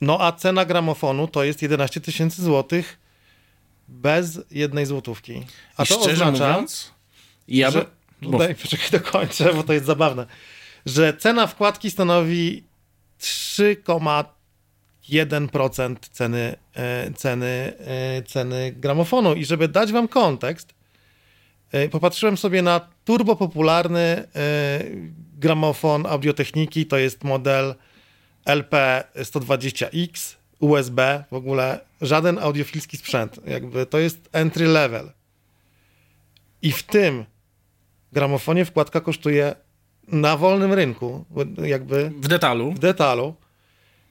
[0.00, 2.98] No a cena gramofonu to jest 11 tysięcy złotych
[3.88, 5.42] bez jednej złotówki.
[5.76, 6.90] A I to oznacza, mówiąc,
[7.48, 7.78] ja by...
[7.78, 7.86] że
[8.30, 10.26] Daj, poczekaj, dokończę, bo to jest zabawne.
[10.86, 12.64] Że cena wkładki stanowi
[13.20, 17.72] 3,1% ceny, e, ceny, e,
[18.22, 19.34] ceny gramofonu.
[19.34, 20.74] I żeby dać wam kontekst,
[21.72, 24.28] e, popatrzyłem sobie na turbo popularny
[25.38, 27.74] gramofon audiotechniki, to jest model
[28.44, 33.40] LP120X, USB, w ogóle żaden audiofilski sprzęt.
[33.46, 35.10] Jakby to jest entry level.
[36.62, 37.24] I w tym
[38.12, 39.54] gramofonie wkładka kosztuje
[40.08, 41.24] na wolnym rynku,
[41.64, 42.10] jakby...
[42.10, 42.72] W detalu.
[42.72, 43.34] W detalu.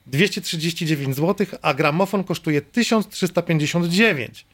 [0.08, 4.46] 239 zł, a gramofon kosztuje 1359.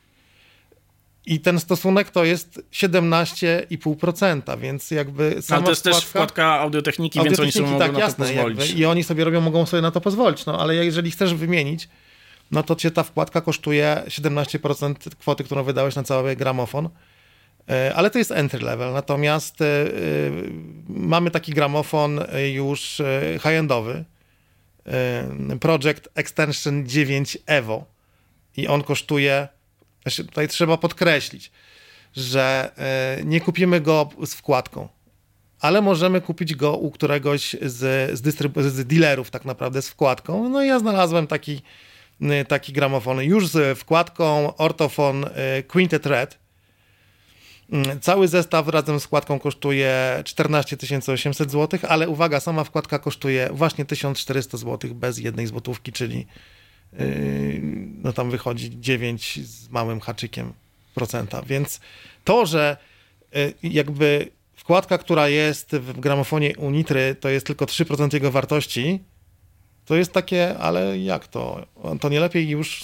[1.25, 6.59] I ten stosunek to jest 17,5%, więc jakby sama Ale to jest wkładka, też wkładka
[6.59, 8.59] audiotechniki, więc oni sobie mogą tak, na jasne, to pozwolić.
[8.59, 10.45] Jakby, I oni sobie robią, mogą sobie na to pozwolić.
[10.45, 11.89] No ale jeżeli chcesz wymienić,
[12.51, 16.89] no to cię ta wkładka kosztuje 17% kwoty, którą wydałeś na cały gramofon.
[17.69, 18.93] E, ale to jest entry level.
[18.93, 19.65] Natomiast e,
[20.89, 22.19] mamy taki gramofon
[22.53, 23.01] już
[23.39, 24.03] high-endowy,
[25.59, 27.85] Project Extension 9 Evo.
[28.57, 29.47] I on kosztuje,
[30.01, 31.51] znaczy tutaj trzeba podkreślić,
[32.15, 32.71] że
[33.25, 34.87] nie kupimy go z wkładką
[35.59, 38.37] ale możemy kupić go u któregoś z, z,
[38.73, 40.49] z dealerów tak naprawdę z wkładką.
[40.49, 41.61] No i ja znalazłem taki,
[42.47, 45.25] taki gramofon już z wkładką Ortofon
[45.67, 46.37] Quintet Red.
[47.71, 50.77] Mm, cały zestaw razem z wkładką kosztuje 14
[51.07, 56.27] 800 zł, ale uwaga, sama wkładka kosztuje właśnie 1400 zł bez jednej złotówki, czyli
[56.93, 57.61] yy,
[58.03, 60.53] no tam wychodzi 9 z małym haczykiem
[60.95, 61.41] procenta.
[61.41, 61.79] Więc
[62.23, 62.77] to, że
[63.33, 68.99] yy, jakby wkładka, która jest w gramofonie Unitry, to jest tylko 3% jego wartości,
[69.87, 71.65] to jest takie, ale jak to?
[72.01, 72.83] To nie lepiej już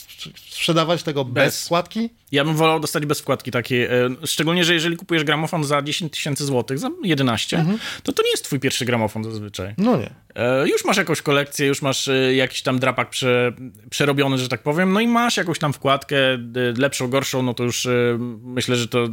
[0.50, 2.10] sprzedawać tego bez, bez wkładki?
[2.32, 3.84] Ja bym wolał dostać bez wkładki takiej.
[3.84, 3.90] E,
[4.26, 7.80] szczególnie, że jeżeli kupujesz gramofon za 10 tysięcy złotych, za 11, mhm.
[8.04, 9.74] to to nie jest twój pierwszy gramofon zazwyczaj.
[9.78, 10.10] No nie.
[10.36, 13.54] E, już masz jakąś kolekcję, już masz e, jakiś tam drapak prze,
[13.90, 16.18] przerobiony, że tak powiem, no i masz jakąś tam wkładkę,
[16.78, 17.88] lepszą, gorszą, no to już
[18.44, 19.08] myślę, że to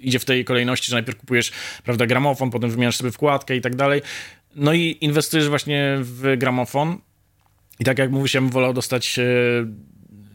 [0.00, 1.52] idzie w tej kolejności, że najpierw kupujesz,
[1.84, 4.02] prawda, gramofon, potem wymieniasz sobie wkładkę i tak dalej.
[4.56, 6.98] No i inwestujesz właśnie w gramofon,
[7.80, 9.22] i tak jak bym wolał dostać e,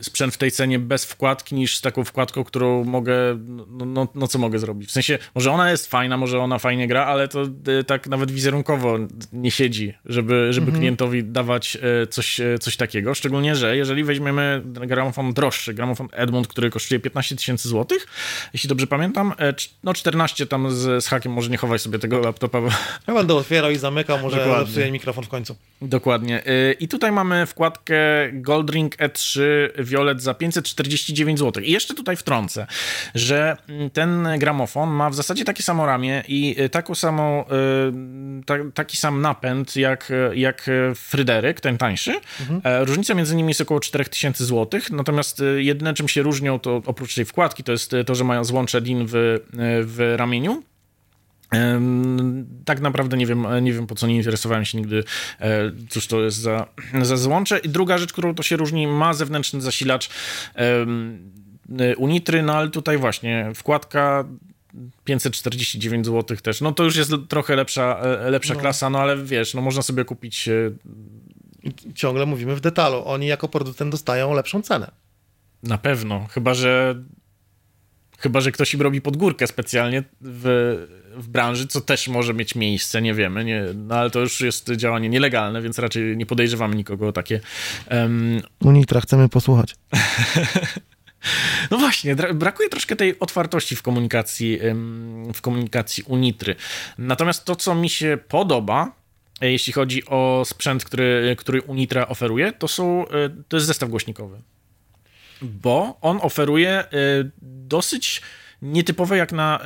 [0.06, 3.14] sprzęt w tej cenie bez wkładki niż z taką wkładką, którą mogę,
[3.48, 4.90] no, no, no, co mogę zrobić?
[4.90, 7.44] W sensie, może ona jest fajna, może ona fajnie gra, ale to
[7.80, 8.98] y, tak nawet wizerunkowo
[9.34, 10.80] nie siedzi, żeby, żeby mhm.
[10.80, 13.16] klientowi dawać y, coś, y, coś takiego.
[13.16, 18.08] Szczególnie, że jeżeli weźmiemy gramofon droższy, gramofon Edmund, który kosztuje 15 tysięcy złotych,
[18.54, 19.34] jeśli dobrze pamiętam,
[19.84, 22.62] no 14 tam z, z hakiem, może nie chowaj sobie tego laptopa.
[22.62, 22.68] Bo...
[23.08, 25.56] Ja będę otwierał i zamykał, może zepsuję mikrofon w końcu.
[25.82, 26.44] Dokładnie.
[26.80, 27.96] I tutaj mamy wkładkę
[28.34, 29.42] Goldring E3
[29.96, 31.64] Violet za 549 zł.
[31.64, 32.68] I jeszcze tutaj wtrącę,
[33.16, 33.58] że
[33.94, 38.98] ten gramofon ma w zasadzie takie samo ramię i y, taką samą, y, ta, taki
[38.98, 42.14] sam napęd jak, jak Fryderyk, ten tańszy.
[42.40, 42.62] Mhm.
[42.64, 46.82] E, różnica między nimi jest około 4000 zł, natomiast y, jedyne czym się różnią to
[46.86, 49.40] oprócz tej wkładki to jest to, że mają złącze DIN w,
[49.86, 50.64] w ramieniu
[52.66, 55.04] tak naprawdę nie wiem, nie wiem po co nie interesowałem się nigdy,
[55.40, 56.68] e, cóż to jest za,
[57.02, 57.60] za złącze.
[57.60, 60.10] I druga rzecz, którą to się różni, ma zewnętrzny zasilacz
[61.98, 64.26] Unitry, no ale tutaj właśnie wkładka
[65.04, 66.62] 549 zł też.
[66.62, 68.60] No to już jest trochę lepsza, e, lepsza no.
[68.60, 70.48] klasa, no ale wiesz, no można sobie kupić.
[70.48, 70.72] E,
[71.64, 73.04] I ciągle mówimy w detalu.
[73.06, 74.92] Oni jako producent dostają lepszą cenę.
[75.64, 77.04] Na pewno, chyba że
[78.18, 80.76] chyba że ktoś im robi podgórkę specjalnie w
[81.18, 84.72] w branży, co też może mieć miejsce, nie wiemy, nie, no ale to już jest
[84.72, 87.40] działanie nielegalne, więc raczej nie podejrzewamy nikogo o takie.
[87.92, 88.42] Um...
[88.60, 89.76] Unitra, chcemy posłuchać.
[91.72, 94.60] No właśnie, brakuje troszkę tej otwartości w komunikacji,
[95.34, 96.56] w komunikacji Unitry.
[96.98, 98.92] Natomiast to, co mi się podoba,
[99.42, 103.90] e, jeśli chodzi o sprzęt, który, który Unitra oferuje, to, są, e, to jest zestaw
[103.90, 104.42] głośnikowy.
[105.42, 106.88] Bo on oferuje e,
[107.42, 108.22] dosyć
[108.62, 109.60] nietypowe jak na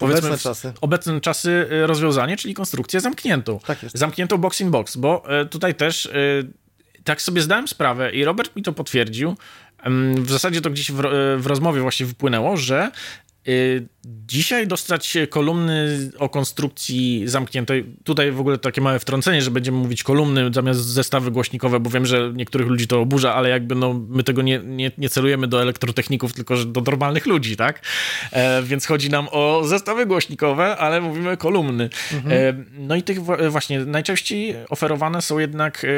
[0.00, 0.72] obecne czasy.
[0.80, 3.58] obecne czasy y, rozwiązanie, czyli konstrukcję zamkniętą.
[3.66, 3.98] Tak jest.
[3.98, 6.52] Zamkniętą box in box, bo y, tutaj też y,
[7.04, 9.36] tak sobie zdałem sprawę i Robert mi to potwierdził.
[10.16, 11.02] W zasadzie to gdzieś w,
[11.38, 12.90] w rozmowie właśnie wypłynęło, że
[14.26, 17.84] dzisiaj dostać kolumny o konstrukcji zamkniętej.
[18.04, 22.06] Tutaj w ogóle takie małe wtrącenie, że będziemy mówić kolumny zamiast zestawy głośnikowe, bo wiem,
[22.06, 25.62] że niektórych ludzi to oburza, ale jakby no, my tego nie, nie, nie celujemy do
[25.62, 27.80] elektrotechników, tylko do normalnych ludzi, tak?
[28.32, 31.90] E, więc chodzi nam o zestawy głośnikowe, ale mówimy kolumny.
[32.12, 32.32] Mhm.
[32.32, 33.18] E, no i tych
[33.50, 35.88] właśnie najczęściej oferowane są jednak e,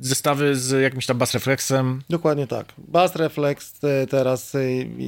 [0.00, 2.02] zestawy z jakimś tam Bass Reflexem.
[2.10, 2.72] Dokładnie tak.
[2.78, 4.58] Bass Reflex e, teraz e,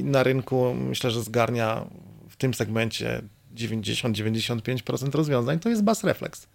[0.03, 1.85] na rynku myślę, że zgarnia
[2.29, 3.21] w tym segmencie
[3.55, 6.47] 90-95% rozwiązań, to jest Bass Reflex.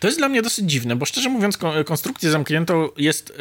[0.00, 3.34] To jest dla mnie dosyć dziwne, bo szczerze mówiąc, konstrukcję zamkniętą jest y,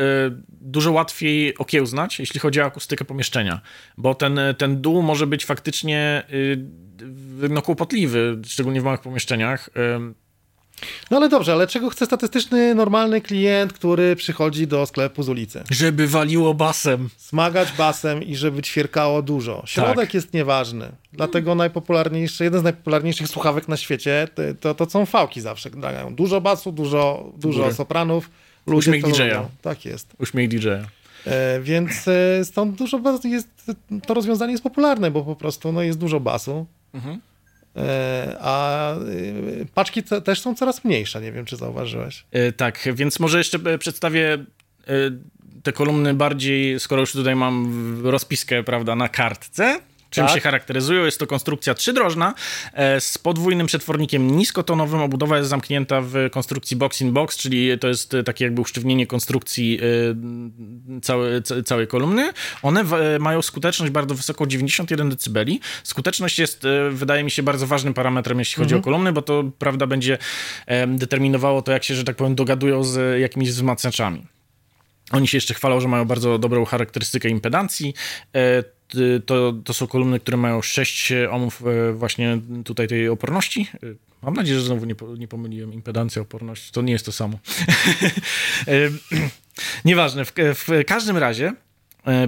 [0.50, 3.62] dużo łatwiej okiełznać, jeśli chodzi o akustykę pomieszczenia,
[3.98, 6.66] bo ten, ten dół może być faktycznie y,
[7.50, 9.70] no, kłopotliwy, szczególnie w małych pomieszczeniach.
[9.70, 10.22] Y,
[11.12, 15.64] no ale dobrze, ale czego chce statystyczny, normalny klient, który przychodzi do sklepu z ulicy?
[15.72, 17.10] Żeby waliło basem.
[17.18, 19.64] Smagać basem i żeby ćwierkało dużo.
[19.66, 20.14] Środek tak.
[20.14, 20.92] jest nieważny.
[21.14, 24.28] Dlatego najpopularniejszy, jeden z najpopularniejszych słuchawek na świecie
[24.60, 26.16] to, to, są fałki zawsze grają.
[26.16, 28.30] Dużo basu, dużo, dużo sopranów.
[28.68, 29.46] Ludzie Uśmiech DJ-a.
[29.62, 30.08] Tak jest.
[30.20, 31.02] Uśmiech DJ-a.
[31.26, 33.72] E, więc e, stąd dużo jest,
[34.08, 36.66] to rozwiązanie jest popularne, bo po prostu no, jest dużo basu.
[36.94, 37.22] Mhm.
[37.76, 42.26] E, a y, paczki te, też są coraz mniejsze, nie wiem, czy zauważyłeś.
[42.32, 44.46] E, tak, więc może jeszcze e, przedstawię
[45.64, 49.80] te kolumny bardziej, skoro już tutaj mam rozpiskę, prawda, na kartce,
[50.12, 50.36] Czym Tak.
[50.36, 51.06] się charakteryzują?
[51.06, 52.34] Jest to konstrukcja trzydrożna
[52.74, 55.02] e, z podwójnym przetwornikiem niskotonowym.
[55.02, 59.08] Obudowa jest zamknięta w konstrukcji box in box, czyli to jest e, takie jakby usztywnienie
[59.08, 62.32] konstrukcji e, całe, ca- całej kolumny.
[62.62, 62.84] One
[63.20, 65.40] mają skuteczność bardzo wysoką, 91 dB.
[65.84, 69.88] Skuteczność jest, wydaje mi się, bardzo ważnym parametrem, jeśli chodzi o kolumny, bo to, prawda,
[69.88, 70.18] będzie
[70.88, 74.28] determinowało to, jak się, że tak powiem, dogadują z jakimiś wzmacniaczami.
[75.12, 77.94] Oni się jeszcze chwalą, że mają bardzo dobrą charakterystykę impedancji.
[78.92, 83.68] T- To, to są kolumny, które mają 6 ohmów e, właśnie tutaj tej oporności.
[83.84, 83.88] E,
[84.22, 86.72] Mam nadzieję, że znowu nie, nie pomyliłem impedancja, oporność.
[86.72, 87.40] To nie jest to samo.
[88.68, 88.90] E,
[89.86, 90.26] Nieważne.
[90.26, 91.54] W, w każdym razie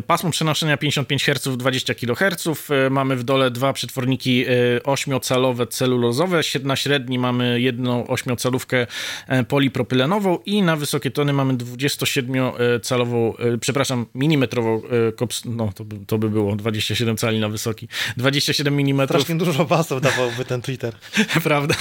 [0.07, 2.47] pasmo przenoszenia 55 Hz, 20 kHz.
[2.69, 4.45] E, Mamy w dole dwa przetworniki
[4.83, 6.41] 8-calowe celulozowe.
[6.63, 8.87] Na średni mamy jedną 8-calówkę
[9.27, 15.85] e, polipropylenową i na wysokie tony mamy 27-calową, e, przepraszam, milimetrową e, kops, no to
[15.85, 17.87] by, to by było 27 cali na wysoki.
[18.17, 20.95] 27 mm Strasznie dużo pasów dawałby ten Twitter.
[21.43, 21.75] prawda?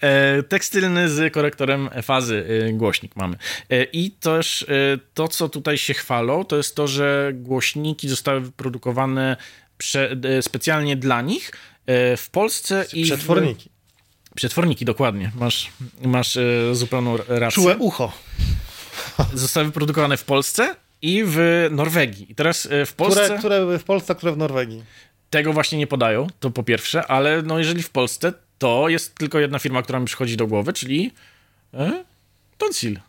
[0.00, 3.36] E, tekstylny z korektorem fazy e, głośnik mamy.
[3.70, 4.66] E, I też e,
[5.14, 9.36] to, co tutaj się chwalą, to jest to, że głośniki zostały wyprodukowane
[9.78, 11.50] prze, e, specjalnie dla nich
[11.86, 13.70] e, w Polsce i Przetworniki.
[14.34, 15.32] Przetworniki, dokładnie.
[15.34, 17.62] Masz, masz e, zupełną rację.
[17.62, 18.12] Czułe ucho.
[19.34, 22.32] Zostały wyprodukowane w Polsce i w Norwegii.
[22.32, 24.84] I teraz w Polsce Które, które były w Polsce, które w Norwegii.
[25.30, 29.38] tego właśnie nie podają, to po pierwsze, ale no jeżeli w Polsce, to jest tylko
[29.38, 31.12] jedna firma, która mi przychodzi do głowy, czyli
[31.74, 32.04] e?
[32.58, 33.00] Tonsil.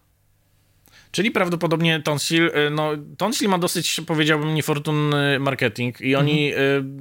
[1.17, 6.57] Czyli prawdopodobnie Tonsil, e, no Tonsil ma dosyć, powiedziałbym, niefortunny marketing i oni e,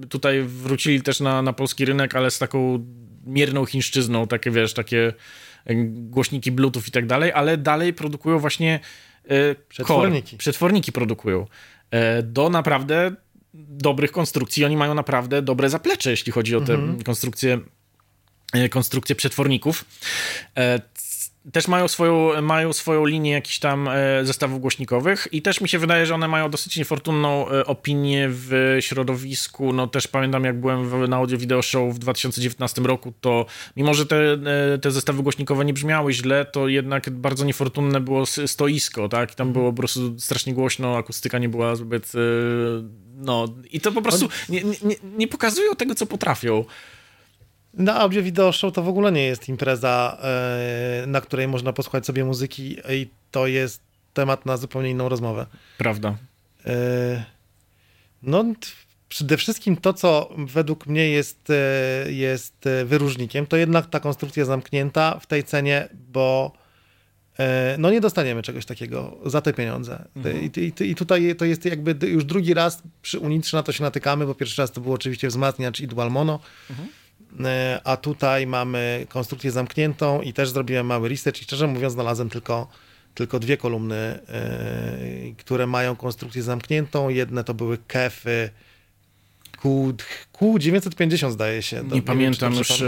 [0.08, 2.86] tutaj wrócili też na, na polski rynek, ale z taką
[3.26, 5.12] mierną chińszczyzną, takie wiesz, takie
[5.64, 8.80] e, głośniki bluetooth i tak dalej, ale dalej produkują właśnie
[9.68, 10.28] Przetworniki.
[10.28, 10.38] Core.
[10.38, 11.46] Przetworniki produkują.
[12.22, 13.12] Do naprawdę
[13.54, 14.64] dobrych konstrukcji.
[14.64, 17.60] Oni mają naprawdę dobre zaplecze, jeśli chodzi o te konstrukcje,
[18.52, 19.84] e, konstrukcje przetworników.
[21.52, 25.78] Też mają swoją, mają swoją linię jakichś tam e, zestawów głośnikowych i też mi się
[25.78, 29.72] wydaje, że one mają dosyć niefortunną e, opinię w środowisku.
[29.72, 33.94] No też pamiętam, jak byłem w, na Audio Video Show w 2019 roku, to mimo,
[33.94, 34.16] że te,
[34.74, 39.32] e, te zestawy głośnikowe nie brzmiały źle, to jednak bardzo niefortunne było stoisko, tak?
[39.32, 42.12] I tam było po prostu strasznie głośno, akustyka nie była zbyt...
[43.18, 46.64] No, i to po prostu nie, nie- nie pokazują tego, co potrafią.
[47.76, 52.06] Na audio video show to w ogóle nie jest impreza, e, na której można posłuchać
[52.06, 53.82] sobie muzyki i to jest
[54.14, 55.46] temat na zupełnie inną rozmowę.
[55.78, 56.16] Prawda.
[56.66, 57.24] E,
[58.22, 58.44] No,
[59.08, 65.18] przede wszystkim to, co według mnie jest, e, jest wyróżnikiem, to jednak ta konstrukcja zamknięta
[65.18, 66.52] w tej cenie, bo
[67.78, 70.04] no nie dostaniemy czegoś takiego za te pieniądze.
[70.42, 73.82] I, i, I tutaj to jest jakby już drugi raz przy Unitrze na to się
[73.82, 77.05] natykamy, bo pierwszy raz to był oczywiście wzmacniacz i dual mono, E,
[77.84, 82.68] a tutaj mamy konstrukcję zamkniętą i też zrobiłem mały research i szczerze mówiąc znalazłem tylko,
[83.14, 84.20] tylko dwie kolumny, e,
[85.38, 87.08] które mają konstrukcję zamkniętą.
[87.08, 88.50] Jedne to były kefy
[89.62, 89.92] Q,
[90.40, 91.76] Q950 zdaje się.
[91.84, 92.82] Nie wiem, pamiętam czy już.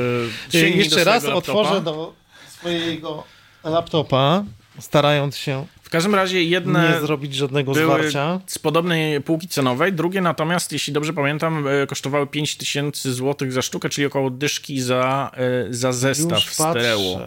[0.54, 1.58] e, Jeszcze raz laptopa.
[1.58, 2.14] otworzę do
[2.48, 3.24] swojego
[3.64, 4.44] laptopa,
[4.80, 8.40] starając się W każdym razie jedne nie zrobić żadnego były zwarcia.
[8.46, 13.88] z podobnej półki cenowej, drugie natomiast, jeśli dobrze pamiętam, e, kosztowały 5000 zł za sztukę,
[13.88, 17.20] czyli około dyszki za, e, za zestaw Już stereo.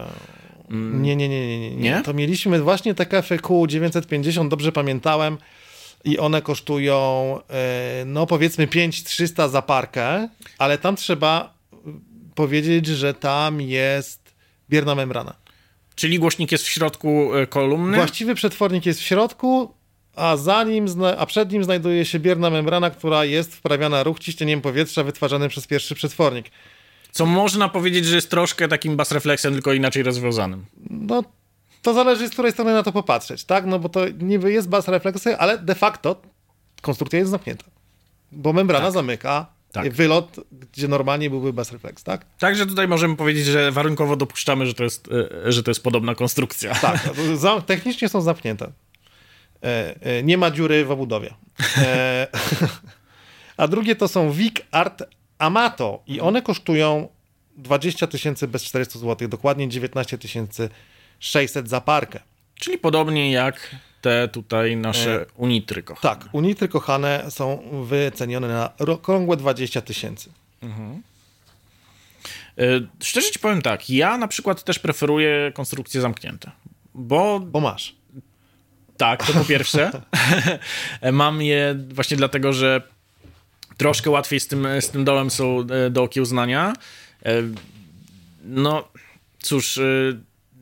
[0.70, 1.82] Nie, nie, nie, nie, nie, nie.
[1.82, 2.02] Nie?
[2.02, 5.38] To mieliśmy właśnie te kefy Q950, dobrze pamiętałem.
[6.04, 11.54] I one kosztują, e, no powiedzmy 5300 za parkę, ale tam trzeba
[12.34, 14.34] powiedzieć, że tam jest
[14.70, 15.41] bierna membrana.
[16.02, 17.96] Czyli głośnik jest w środku e, kolumny.
[17.96, 19.74] Właściwy przetwornik jest w środku,
[20.16, 20.86] a za nim,
[21.18, 25.66] a przed nim znajduje się bierna membrana, która jest wprawiana ruch ciśnieniem powietrza wytwarzany przez
[25.66, 26.50] pierwszy przetwornik.
[27.10, 30.64] Co można powiedzieć, że jest troszkę takim bass refleksem, tylko inaczej rozwiązanym.
[30.90, 31.24] No,
[31.82, 33.66] to zależy z której strony na to popatrzeć, tak?
[33.66, 36.22] No bo to niby jest bas refleksy, ale de facto
[36.80, 37.64] konstrukcja jest zamknięta.
[38.32, 39.92] Bo membrana zamyka Tak.
[39.92, 42.26] wylot, gdzie normalnie byłby bas refleks, tak?
[42.38, 45.08] Także tutaj możemy powiedzieć, że warunkowo dopuszczamy, że to jest,
[45.46, 46.74] e, że to jest podobna konstrukcja.
[46.74, 47.10] Tak,
[47.66, 48.72] technicznie są zamknięte.
[49.62, 51.34] E, e, nie ma dziury w obudowie.
[51.76, 52.26] E,
[53.56, 55.02] a drugie to są Vic Art
[55.38, 57.08] Amato i one kosztują
[57.56, 60.18] 20 tysięcy bez 400 zł, dokładnie 19
[61.18, 62.20] 600 za parkę.
[62.54, 66.16] Czyli podobnie jak te tutaj nasze unitry, kochane.
[66.16, 70.30] Tak, unitry kochane są wycenione na okrągłe 20 tysięcy.
[72.58, 72.64] E,
[73.02, 76.50] Szczerze ci powiem tak, ja na przykład też preferuję konstrukcje zamknięte,
[76.94, 77.94] bo Bo masz.
[78.96, 79.90] tak, to po pierwsze,
[81.12, 82.82] mam je właśnie dlatego, że
[83.76, 86.72] troszkę łatwiej z tym, z tym dołem są e, do okiełznania.
[87.24, 87.32] E,
[88.44, 88.88] no,
[89.42, 89.82] cóż, e,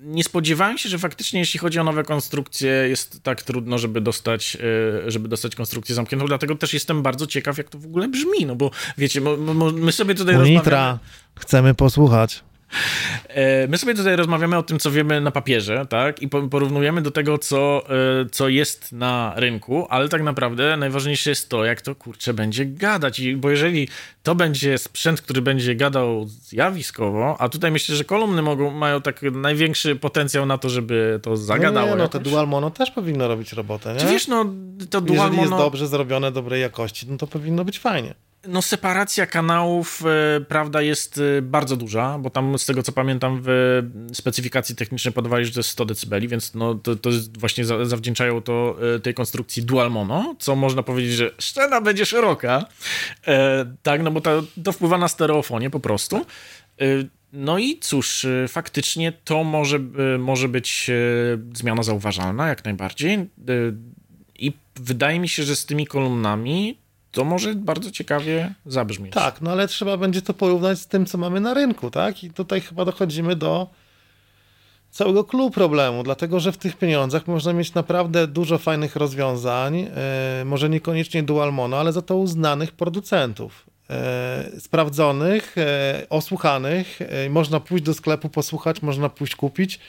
[0.03, 4.57] nie spodziewałem się, że faktycznie jeśli chodzi o nowe konstrukcje jest tak trudno, żeby dostać,
[5.07, 8.57] żeby dostać konstrukcję zamkniętą, dlatego też jestem bardzo ciekaw, jak to w ogóle brzmi, no
[8.57, 9.21] bo wiecie,
[9.75, 10.99] my sobie tutaj Unitra, rozmawiamy...
[11.39, 12.43] chcemy posłuchać.
[13.35, 16.23] E, my sobie tutaj rozmawiamy o tym, co wiemy na papierze, tak?
[16.23, 17.83] I porównujemy do tego, co,
[18.23, 22.67] e, co jest na rynku, ale tak naprawdę najważniejsze jest to, jak to kurczę będzie
[22.67, 23.21] gadać.
[23.21, 23.89] I, bo jeżeli
[24.23, 29.23] to będzie sprzęt, który będzie gadał zjawiskowo, a tutaj myślę, że kolumny mogą, mają tak
[29.23, 31.87] największy potencjał na to, żeby to zagadało.
[31.87, 34.01] No, nie, no to dual mono też powinno robić robotę, nie?
[34.01, 34.45] Czy wiesz, no
[34.91, 35.57] to dual Jeżeli mono...
[35.57, 38.15] jest dobrze zrobione, dobrej jakości, no to powinno być fajnie.
[38.49, 40.03] No separacja kanałów,
[40.37, 43.83] e, prawda, jest e, bardzo duża, bo tam z tego co pamiętam w
[44.13, 48.77] specyfikacji technicznej podawali, że to jest 100 dB, więc no to, to właśnie zawdzięczają to
[48.95, 52.65] e, tej konstrukcji dual mono, co można powiedzieć, że szczena będzie szeroka,
[53.83, 56.27] tak, no bo to, to wpływa na stereofonię po prostu.
[57.33, 59.79] No i cóż, faktycznie to może,
[60.19, 60.91] może być
[61.55, 63.29] zmiana zauważalna, jak najbardziej.
[64.39, 66.79] I wydaje mi się, że z tymi kolumnami
[67.13, 69.13] to może bardzo ciekawie zabrzmieć.
[69.13, 72.25] Tak, no ale trzeba będzie to porównać z tym, co mamy na rynku, tak?
[72.25, 73.67] I tutaj chyba dochodzimy do
[74.91, 80.45] całego klubu problemu, dlatego że w tych pieniądzach można mieć naprawdę dużo fajnych rozwiązań, yy,
[80.45, 83.67] może niekoniecznie dual mono, ale za to uznanych producentów.
[84.53, 86.99] Yy, sprawdzonych, yy, osłuchanych,
[87.31, 89.81] można pójść do sklepu, posłuchać, można pójść kupić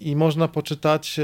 [0.00, 1.20] i można poczytać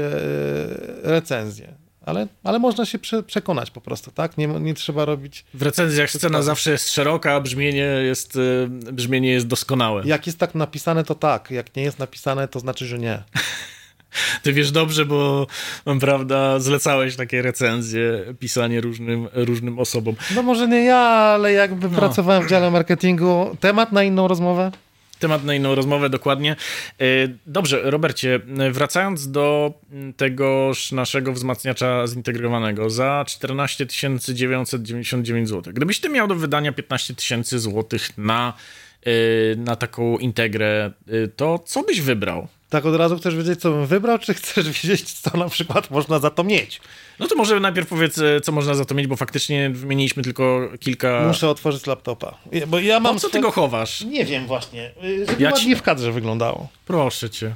[1.03, 1.73] recenzję.
[2.05, 4.37] Ale, ale można się prze, przekonać po prostu, tak?
[4.37, 5.45] Nie, nie trzeba robić.
[5.53, 10.03] W recenzjach scena zawsze jest szeroka, a brzmienie jest, y, brzmienie jest doskonałe.
[10.05, 11.51] Jak jest tak napisane, to tak.
[11.51, 13.23] Jak nie jest napisane, to znaczy, że nie.
[14.43, 15.47] Ty wiesz dobrze, bo
[15.99, 20.15] prawda, zlecałeś takie recenzje, pisanie różnym, różnym osobom.
[20.35, 21.97] No może nie ja, ale jakby no.
[21.97, 23.57] pracowałem w dziale marketingu.
[23.59, 24.71] Temat na inną rozmowę?
[25.21, 26.55] Temat na inną rozmowę, dokładnie.
[26.99, 27.05] E,
[27.45, 28.39] dobrze, Robercie,
[28.71, 29.73] wracając do
[30.17, 35.73] tegoż naszego wzmacniacza zintegrowanego za 14 999 zł.
[35.73, 38.53] Gdybyś ty miał do wydania 15 tysięcy złotych na,
[39.05, 39.11] e,
[39.55, 42.47] na taką integrę, e, to co byś wybrał?
[42.71, 46.19] Tak od razu chcesz wiedzieć, co bym wybrał, czy chcesz wiedzieć, co na przykład można
[46.19, 46.81] za to mieć?
[47.19, 50.69] No to może najpierw powiedz, e, co można za to mieć, bo faktycznie wymieniliśmy tylko
[50.79, 51.23] kilka...
[51.27, 52.37] Muszę otworzyć laptopa.
[52.67, 53.15] Bo ja mam...
[53.15, 54.01] Po co ty go chowasz?
[54.01, 55.75] Nie wiem właśnie, y, żeby ja ładnie ci...
[55.75, 56.67] w kadrze wyglądało.
[56.85, 57.55] Proszę cię.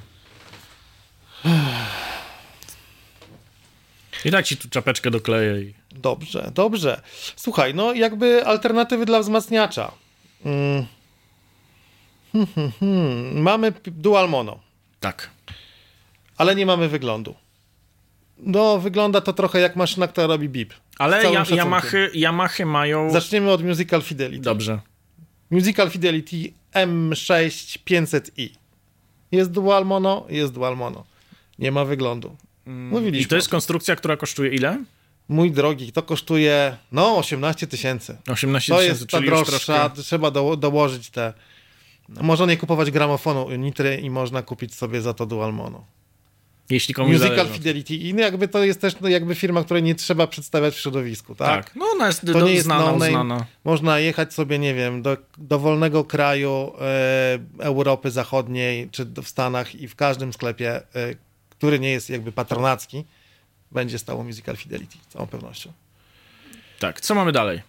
[4.25, 5.61] I tak ci tu czapeczkę dokleję.
[5.61, 5.73] I...
[5.91, 7.01] Dobrze, dobrze.
[7.35, 9.91] Słuchaj, no jakby alternatywy dla wzmacniacza.
[10.43, 10.85] Hmm.
[12.31, 13.41] Hmm, hmm, hmm.
[13.41, 14.64] Mamy dual mono.
[15.05, 15.29] Tak.
[16.37, 17.35] Ale nie mamy wyglądu.
[18.37, 20.73] No, wygląda to trochę jak maszyna, która robi bip.
[20.99, 23.11] Ale ja, Yamahy, Yamahy mają...
[23.11, 24.43] Zaczniemy od Musical Fidelity.
[24.43, 24.79] Dobrze.
[25.49, 26.35] Musical Fidelity
[26.73, 28.49] M6 500i.
[29.31, 31.05] Jest dual mono, jest dual mono.
[31.59, 32.35] Nie ma wyglądu.
[32.67, 33.25] Mm, Mówiliśmy.
[33.25, 34.83] I to jest konstrukcja, która kosztuje ile?
[35.29, 38.17] Mój drogi, to kosztuje no 18 tysięcy.
[38.27, 40.03] 18 tysięcy, To jest ta droższa, troszkę...
[40.03, 41.33] trzeba do, dołożyć te
[42.09, 45.85] można nie kupować gramofonu Nitry i można kupić sobie za to dual mono.
[46.69, 47.53] Jeśli komuś Musical zależy.
[47.53, 51.35] Fidelity i jakby to jest też no, jakby firma, której nie trzeba przedstawiać w środowisku,
[51.35, 51.65] tak?
[51.65, 53.45] Tak, no ona jest to do, nie jest znana, no znana.
[53.63, 59.87] Można jechać sobie, nie wiem, do dowolnego kraju e, Europy Zachodniej czy w Stanach i
[59.87, 60.81] w każdym sklepie, e,
[61.49, 63.05] który nie jest jakby patronacki,
[63.71, 65.71] będzie stało Musical Fidelity, z całą pewnością.
[66.79, 67.61] Tak, co mamy dalej?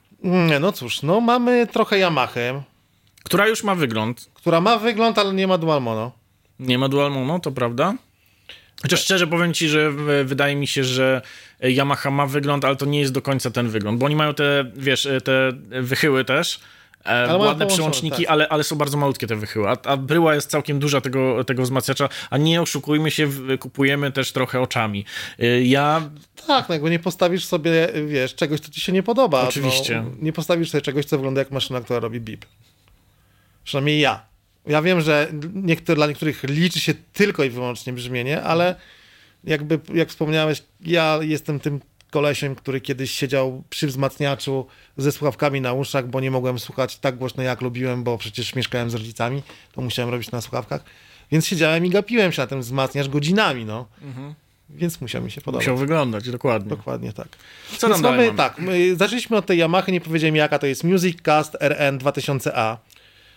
[0.60, 2.40] No cóż, no mamy trochę Yamaha,
[3.26, 4.30] która już ma wygląd.
[4.34, 6.12] Która ma wygląd, ale nie ma dual mono.
[6.58, 7.94] Nie ma dual mono, to prawda.
[8.82, 9.90] Chociaż szczerze powiem ci, że
[10.24, 11.22] wydaje mi się, że
[11.60, 14.64] Yamaha ma wygląd, ale to nie jest do końca ten wygląd, bo oni mają te,
[14.76, 15.52] wiesz, te
[15.82, 16.60] wychyły też,
[17.04, 18.32] e, ale ładne przełączniki, tak.
[18.32, 21.62] ale, ale są bardzo malutkie te wychyły, a, a bryła jest całkiem duża tego, tego
[21.62, 23.28] wzmacniacza, a nie oszukujmy się,
[23.60, 25.04] kupujemy też trochę oczami.
[25.38, 26.10] E, ja...
[26.46, 29.48] Tak, no jakby nie postawisz sobie, wiesz, czegoś, co ci się nie podoba.
[29.48, 30.02] Oczywiście.
[30.02, 32.46] No, nie postawisz sobie czegoś, co wygląda jak maszyna, która robi bip.
[33.66, 34.26] Przynajmniej ja.
[34.66, 38.74] Ja wiem, że niektóre, dla niektórych liczy się tylko i wyłącznie brzmienie, ale
[39.44, 45.72] jakby, jak wspomniałeś, ja jestem tym kolesiem, który kiedyś siedział przy wzmacniaczu ze słuchawkami na
[45.72, 49.42] uszach, bo nie mogłem słuchać tak głośno, jak lubiłem, bo przecież mieszkałem z rodzicami,
[49.72, 50.84] to musiałem robić na słuchawkach.
[51.32, 53.86] Więc siedziałem i gapiłem się na ten wzmacniacz godzinami, no.
[54.02, 54.34] Mhm.
[54.70, 55.66] Więc musiał mi się podobać.
[55.66, 56.70] Musiał wyglądać, dokładnie.
[56.70, 57.28] Dokładnie tak.
[57.78, 58.60] Co nam mamy, Tak,
[58.96, 62.76] zaczęliśmy od tej Yamaha, nie powiedziałem jaka to jest Music Cast RN 2000A.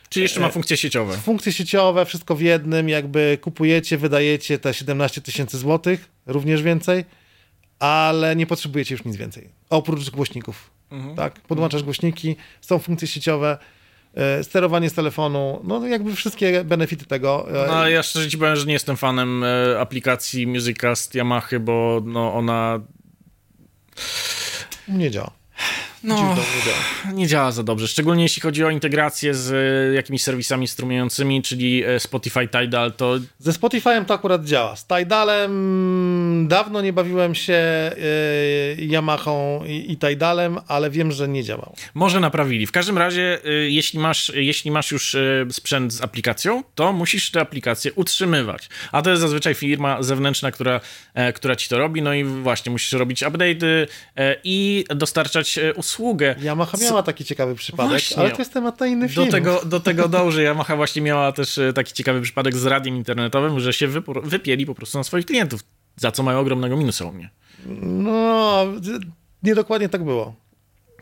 [0.09, 1.17] Czyli jeszcze ma e, funkcje sieciowe.
[1.17, 7.05] Funkcje sieciowe, wszystko w jednym, jakby kupujecie, wydajecie te 17 tysięcy złotych, również więcej,
[7.79, 9.49] ale nie potrzebujecie już nic więcej.
[9.69, 10.69] Oprócz głośników.
[10.91, 11.15] Mhm.
[11.15, 11.39] Tak?
[11.39, 13.57] Podłączasz głośniki, są funkcje sieciowe,
[14.13, 17.47] e, sterowanie z telefonu, no jakby wszystkie benefity tego.
[17.65, 19.43] E, no ja szczerze ci powiem, że nie jestem fanem
[19.79, 22.79] aplikacji Musicast Yamaha, bo no ona...
[24.87, 25.39] Nie działa
[26.03, 26.21] no, nie
[26.65, 27.13] działa.
[27.13, 27.87] nie działa za dobrze.
[27.87, 33.19] Szczególnie jeśli chodzi o integrację z e, jakimiś serwisami strumieniącymi, czyli e, Spotify, Tidal, to...
[33.39, 34.75] Ze Spotify'em to akurat działa.
[34.75, 37.59] Z Tidalem dawno nie bawiłem się
[38.77, 41.75] Yamahą i, i Tidalem, ale wiem, że nie działał.
[41.93, 42.67] Może naprawili.
[42.67, 47.31] W każdym razie, yy, jeśli, masz, jeśli masz już yy, sprzęt z aplikacją, to musisz
[47.31, 48.69] tę aplikację utrzymywać.
[48.91, 50.81] A to jest zazwyczaj firma zewnętrzna, która,
[51.35, 53.87] która ci to robi, no i właśnie musisz robić update'y
[54.43, 56.35] i dostarczać usługi usługę.
[56.43, 58.17] Yamaha miała taki ciekawy przypadek, właśnie.
[58.17, 59.25] ale to jest temat na inny film.
[59.25, 60.43] Do tego, do tego dąży.
[60.43, 63.87] Yamaha właśnie miała też e, taki ciekawy przypadek z radiem internetowym, że się
[64.23, 65.61] wypieli po prostu na swoich klientów,
[65.95, 67.29] za co mają ogromnego minusa u mnie.
[67.81, 68.65] No,
[69.43, 70.35] niedokładnie tak było.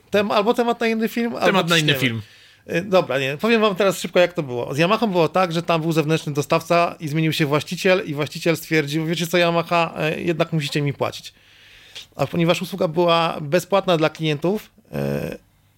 [0.10, 2.22] Tem, albo temat na inny film, Temat na inny film.
[2.66, 3.38] E, dobra, nie.
[3.38, 4.74] Powiem wam teraz szybko, jak to było.
[4.74, 8.58] Z Yamaha było tak, że tam był zewnętrzny dostawca i zmienił się właściciel i właściciel
[8.58, 11.34] stwierdził, wiecie co, Yamaha, e, jednak musicie mi płacić.
[12.16, 14.70] A ponieważ usługa była bezpłatna dla klientów,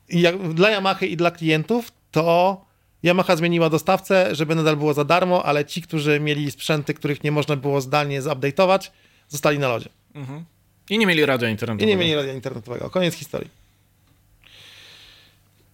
[0.09, 2.61] jak, dla Yamaha i dla klientów, to
[3.03, 7.31] Yamaha zmieniła dostawcę, żeby nadal było za darmo, ale ci, którzy mieli sprzęty, których nie
[7.31, 8.91] można było zdalnie zupdate'ować,
[9.29, 9.89] zostali na lodzie.
[10.15, 10.45] Mhm.
[10.89, 11.91] I nie mieli radia internetowego.
[11.91, 12.89] I nie mieli radia internetowego.
[12.89, 13.49] Koniec historii.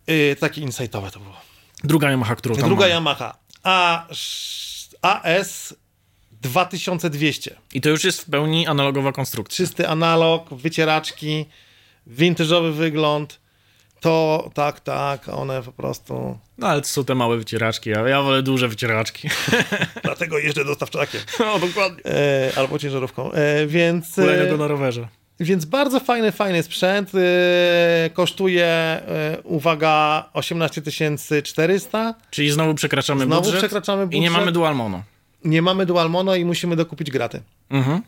[0.08, 1.36] Yy, takie insightowe to było.
[1.84, 2.94] Druga Yamaha, którą tam Druga mamy.
[2.94, 3.38] Yamaha.
[3.64, 4.08] A,
[5.02, 5.76] AS
[6.42, 7.56] 2200.
[7.74, 9.66] I to już jest w pełni analogowa konstrukcja.
[9.66, 11.46] Czysty analog, wycieraczki,
[12.08, 13.39] vintage'owy wygląd.
[13.99, 16.38] To tak, tak, one po prostu.
[16.58, 19.30] No ale to są te małe wycieraczki, ja, ja wolę duże wycieraczki.
[20.03, 21.22] Dlatego jeżdżę dostawczakiem.
[21.39, 22.06] No, dokładnie.
[22.06, 23.32] E, albo ciężarówką.
[23.32, 24.16] E, więc.
[24.16, 25.08] Kolejnego na rowerze.
[25.39, 27.12] Więc bardzo fajny, fajny sprzęt.
[27.16, 30.82] E, kosztuje, e, uwaga, 18
[31.43, 32.16] 400.
[32.30, 33.60] Czyli znowu przekraczamy znowu budżet.
[33.60, 34.18] przekraczamy budżet.
[34.18, 35.03] I nie mamy dual mono.
[35.45, 37.41] Nie mamy dual mono i musimy dokupić graty.
[37.70, 38.01] Mhm.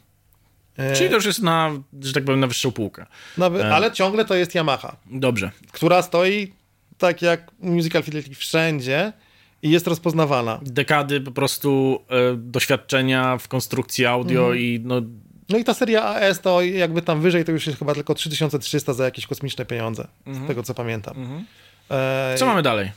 [0.77, 1.71] E, Czyli to już jest na,
[2.01, 3.05] że tak powiem, na wyższą półkę.
[3.37, 4.95] No, ale ciągle to jest Yamaha.
[5.05, 5.51] Dobrze.
[5.71, 6.53] Która stoi
[6.97, 9.13] tak jak Musical Fidelity wszędzie
[9.61, 10.59] i jest rozpoznawana.
[10.63, 14.59] Dekady po prostu e, doświadczenia w konstrukcji audio mhm.
[14.59, 15.01] i no...
[15.49, 18.93] No i ta seria AS to jakby tam wyżej to już jest chyba tylko 3300
[18.93, 20.45] za jakieś kosmiczne pieniądze, mhm.
[20.45, 21.17] z tego co pamiętam.
[21.17, 21.45] Mhm.
[21.91, 22.35] E...
[22.37, 22.91] Co mamy dalej?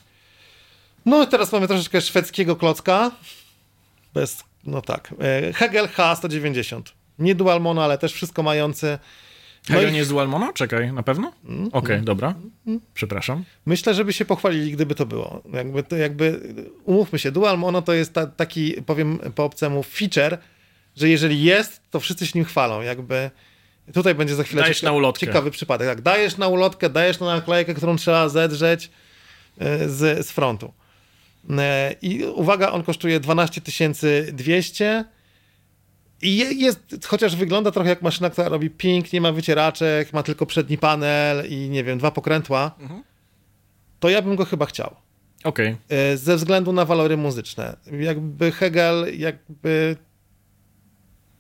[1.07, 3.11] No teraz mamy troszeczkę szwedzkiego klocka.
[4.15, 5.15] Bez, no tak.
[5.21, 6.83] E, Hegel H190
[7.21, 8.99] nie dual mono, ale też wszystko mający.
[9.69, 9.93] No Hegel i...
[9.93, 10.53] nie jest dual mono?
[10.53, 11.33] Czekaj, na pewno?
[11.45, 12.35] Mm, Okej, okay, mm, dobra.
[12.67, 12.81] Mm.
[12.95, 13.45] Przepraszam.
[13.67, 15.43] Myślę, żeby się pochwalili, gdyby to było.
[15.53, 16.41] Jakby, to, jakby
[16.85, 20.39] umówmy się, dual mono to jest ta, taki, powiem po obcemu, feature,
[20.97, 22.83] że jeżeli jest, to wszyscy się nim chwalą.
[22.83, 23.31] Jakby
[23.93, 25.27] tutaj będzie za chwilę dajesz cieka- na ulotkę.
[25.27, 25.89] ciekawy przypadek.
[25.89, 28.91] Tak, dajesz na ulotkę, dajesz na naklejkę, którą trzeba zedrzeć
[29.59, 30.73] e, z, z frontu.
[31.59, 33.61] E, I uwaga, on kosztuje 12
[34.33, 35.05] 200
[36.23, 40.47] i jest, chociaż wygląda trochę jak maszyna, która robi ping, nie ma wycieraczek, ma tylko
[40.47, 43.03] przedni panel i nie wiem, dwa pokrętła, mhm.
[44.01, 44.97] to ja bym go chyba chciał.
[45.45, 45.77] Okej.
[45.87, 46.17] Okay.
[46.17, 47.77] Ze względu na walory muzyczne.
[48.01, 49.97] Jakby Hegel, jakby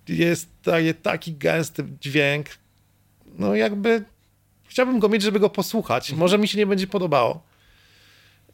[0.09, 0.49] jest
[1.03, 2.47] taki gęsty dźwięk,
[3.39, 4.05] no jakby
[4.68, 6.11] chciałbym go mieć, żeby go posłuchać.
[6.11, 6.18] Mhm.
[6.18, 7.49] Może mi się nie będzie podobało.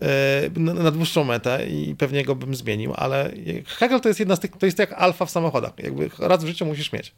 [0.02, 3.32] E, na dłuższą metę i pewnie go bym zmienił, ale
[3.66, 6.46] Hegel to jest jedna z tych, to jest jak alfa w samochodach, jakby raz w
[6.46, 7.12] życiu musisz mieć.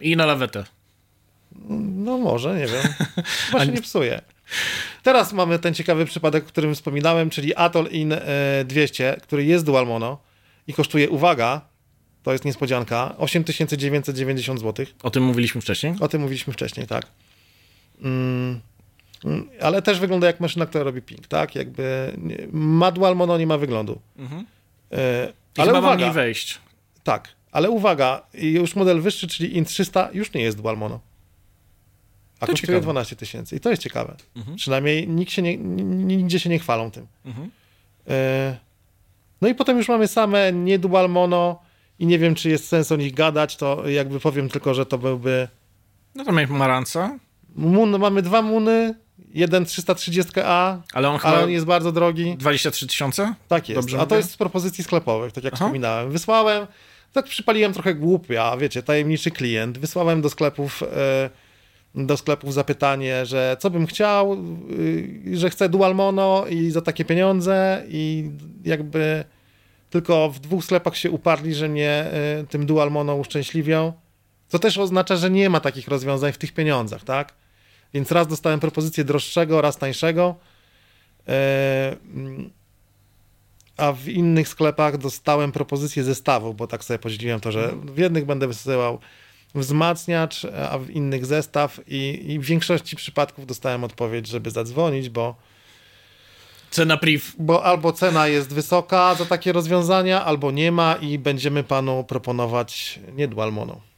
[0.00, 0.64] I na lawetę.
[1.96, 2.82] No może, nie wiem.
[3.46, 4.20] Chyba się nie psuje.
[5.02, 8.14] Teraz mamy ten ciekawy przypadek, o którym wspominałem, czyli Atoll In
[8.64, 10.18] 200, e, który jest dual mono
[10.66, 11.60] i kosztuje, uwaga,
[12.22, 14.86] to jest niespodzianka, 8990 zł.
[15.02, 15.94] O tym mówiliśmy wcześniej?
[16.00, 17.06] O tym mówiliśmy wcześniej, tak.
[18.02, 18.60] Mm.
[19.24, 21.54] Mm, ale też wygląda jak maszyna, która robi ping, tak?
[21.54, 22.16] Jakby
[22.52, 24.00] ma dual mono, nie ma wyglądu.
[24.18, 24.46] Mhm.
[24.92, 26.58] E, ale uwaga, mniej wejść.
[27.04, 31.00] Tak, ale uwaga, już model wyższy, czyli IN 300 już nie jest dual mono.
[32.40, 32.80] A to kosztuje ciekawe.
[32.80, 33.56] 12 tysięcy.
[33.56, 34.16] I to jest ciekawe.
[34.36, 34.56] Mhm.
[34.56, 37.06] Przynajmniej nikt się nie, nigdzie się nie chwalą tym.
[37.24, 37.50] Mhm.
[38.08, 38.56] E,
[39.40, 41.62] no i potem już mamy same nie dual mono
[41.98, 44.98] i nie wiem, czy jest sens o nich gadać, to jakby powiem tylko, że to
[44.98, 45.48] byłby...
[46.14, 47.18] No to mamy Maranca.
[47.56, 48.94] Mun, mamy dwa Muny,
[49.34, 52.36] jeden 330A, ale on, ale on jest bardzo drogi.
[52.36, 53.34] 23 tysiące?
[53.48, 55.64] Tak jest, Dobrze a to jest z propozycji sklepowych, tak jak Aha.
[55.64, 56.10] wspominałem.
[56.10, 56.66] Wysłałem,
[57.12, 59.78] tak przypaliłem trochę głupia, wiecie, tajemniczy klient.
[59.78, 61.30] Wysłałem do sklepów, e,
[61.94, 64.32] do sklepów zapytanie, że co bym chciał,
[65.32, 68.30] e, że chcę dual mono i za takie pieniądze i
[68.64, 69.24] jakby
[69.90, 73.92] tylko w dwóch sklepach się uparli, że mnie e, tym dual mono uszczęśliwią.
[74.48, 77.34] To też oznacza, że nie ma takich rozwiązań w tych pieniądzach, tak?
[77.94, 80.34] Więc raz dostałem propozycję droższego, raz tańszego.
[81.28, 81.96] E,
[83.76, 88.26] a w innych sklepach dostałem propozycję zestawu, bo tak sobie podzieliłem to, że w jednych
[88.26, 88.98] będę wysyłał
[89.54, 95.36] wzmacniacz, a w innych zestaw i, i w większości przypadków dostałem odpowiedź, żeby zadzwonić, bo
[96.72, 97.22] Cena priv.
[97.38, 103.00] bo albo cena jest wysoka za takie rozwiązania, albo nie ma i będziemy panu proponować
[103.16, 103.91] nie dual mono.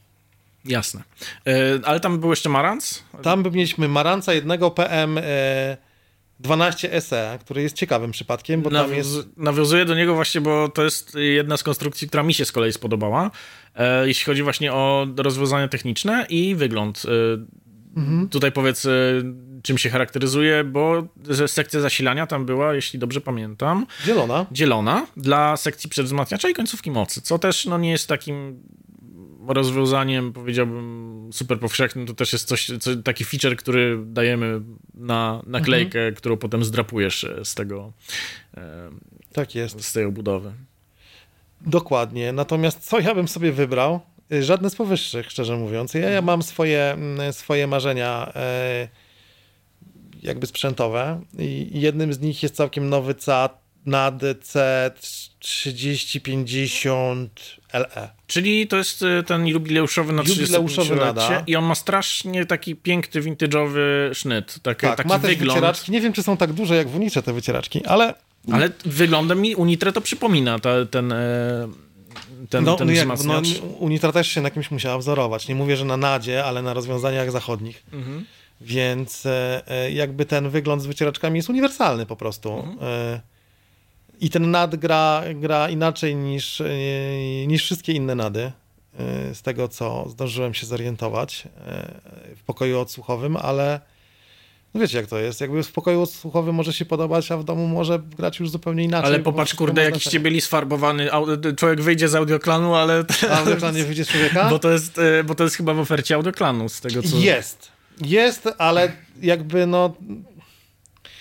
[0.65, 1.03] Jasne.
[1.47, 1.53] E,
[1.83, 3.03] ale tam był jeszcze Marantz?
[3.23, 5.77] Tam by mieliśmy Maranca jednego PM e,
[6.39, 9.09] 12 SE, który jest ciekawym przypadkiem, bo tam jest...
[9.09, 12.51] Nawiąz- Nawiązuję do niego właśnie, bo to jest jedna z konstrukcji, która mi się z
[12.51, 13.31] kolei spodobała,
[13.75, 17.03] e, jeśli chodzi właśnie o rozwiązania techniczne i wygląd.
[17.05, 17.65] E,
[17.97, 18.29] Mhm.
[18.29, 18.87] Tutaj powiedz,
[19.63, 21.03] czym się charakteryzuje, bo
[21.47, 24.45] sekcja zasilania tam była, jeśli dobrze pamiętam, Zielona.
[24.51, 28.59] dzielona dla sekcji przedwzmacniacza i końcówki mocy, co też no, nie jest takim
[29.47, 32.05] rozwiązaniem, powiedziałbym, super powszechnym.
[32.05, 34.61] To też jest coś, co, taki feature, który dajemy
[34.93, 37.93] na naklejkę, którą potem zdrapujesz e, z tego,
[38.57, 38.89] e,
[39.33, 39.83] Tak jest.
[39.83, 40.51] z tej obudowy.
[41.61, 42.33] Dokładnie.
[42.33, 43.99] Natomiast co ja bym sobie wybrał?
[44.33, 45.93] Y, Żadne z powyższych, szczerze mówiąc.
[45.93, 46.97] Ja, ja mam swoje,
[47.31, 48.87] swoje marzenia e,
[50.23, 54.21] jakby sprzętowe i jednym z nich jest całkiem nowy CAT NAD
[55.45, 57.27] C3050
[57.73, 58.09] LE.
[58.27, 61.43] Czyli to jest e, ten jubileuszowy na Jubileuszowy 35-lecie nada.
[61.47, 65.53] i on ma strasznie taki piękny, vintage'owy sznyt, taki, Tak, taki ma wygląd.
[65.53, 65.91] wycieraczki.
[65.91, 68.13] Nie wiem, czy są tak duże jak w Unicze te wycieraczki, ale
[68.51, 71.67] Ale wyglądem mi Unitre to przypomina ta, ten, e,
[72.49, 73.41] ten, no, ten no, jak, no.
[73.79, 75.47] Unitra też się na kimś musiała wzorować.
[75.47, 77.83] Nie mówię, że na nadzie, ale na rozwiązaniach zachodnich.
[77.93, 78.25] Mhm.
[78.61, 82.59] Więc e, e, jakby ten wygląd z wycieraczkami jest uniwersalny po prostu.
[82.59, 82.77] Mhm.
[82.81, 83.21] E,
[84.21, 86.67] I ten nad gra, gra inaczej niż, e,
[87.47, 88.51] niż wszystkie inne nady.
[88.99, 91.91] e, Z tego, co zdążyłem się zorientować e,
[92.35, 93.79] w pokoju odsłuchowym, ale
[94.73, 95.41] no wiecie, jak to jest.
[95.41, 99.07] Jakby w pokoju odsłuchowym może się podobać, a w domu może grać już zupełnie inaczej.
[99.07, 100.11] Ale popatrz, kurde, jakiś znaczenie.
[100.11, 103.03] ciebie lis farbowany, au- człowiek wyjdzie z audioklanu, ale...
[103.31, 104.49] A w ekranie wyjdzie z człowieka?
[104.49, 107.17] Bo to, jest, bo to jest chyba w ofercie audioklanu, z tego co...
[107.17, 107.71] Jest.
[108.01, 108.91] Jest, ale
[109.21, 109.93] jakby no...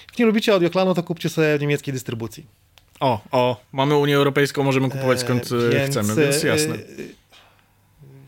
[0.09, 2.47] Jak nie lubicie audioklanu, to kupcie sobie niemieckiej dystrybucji.
[3.01, 6.75] O, o, mamy Unię Europejską, możemy kupować skąd E, e, chcemy, więc e, jasne.
[6.75, 6.79] e,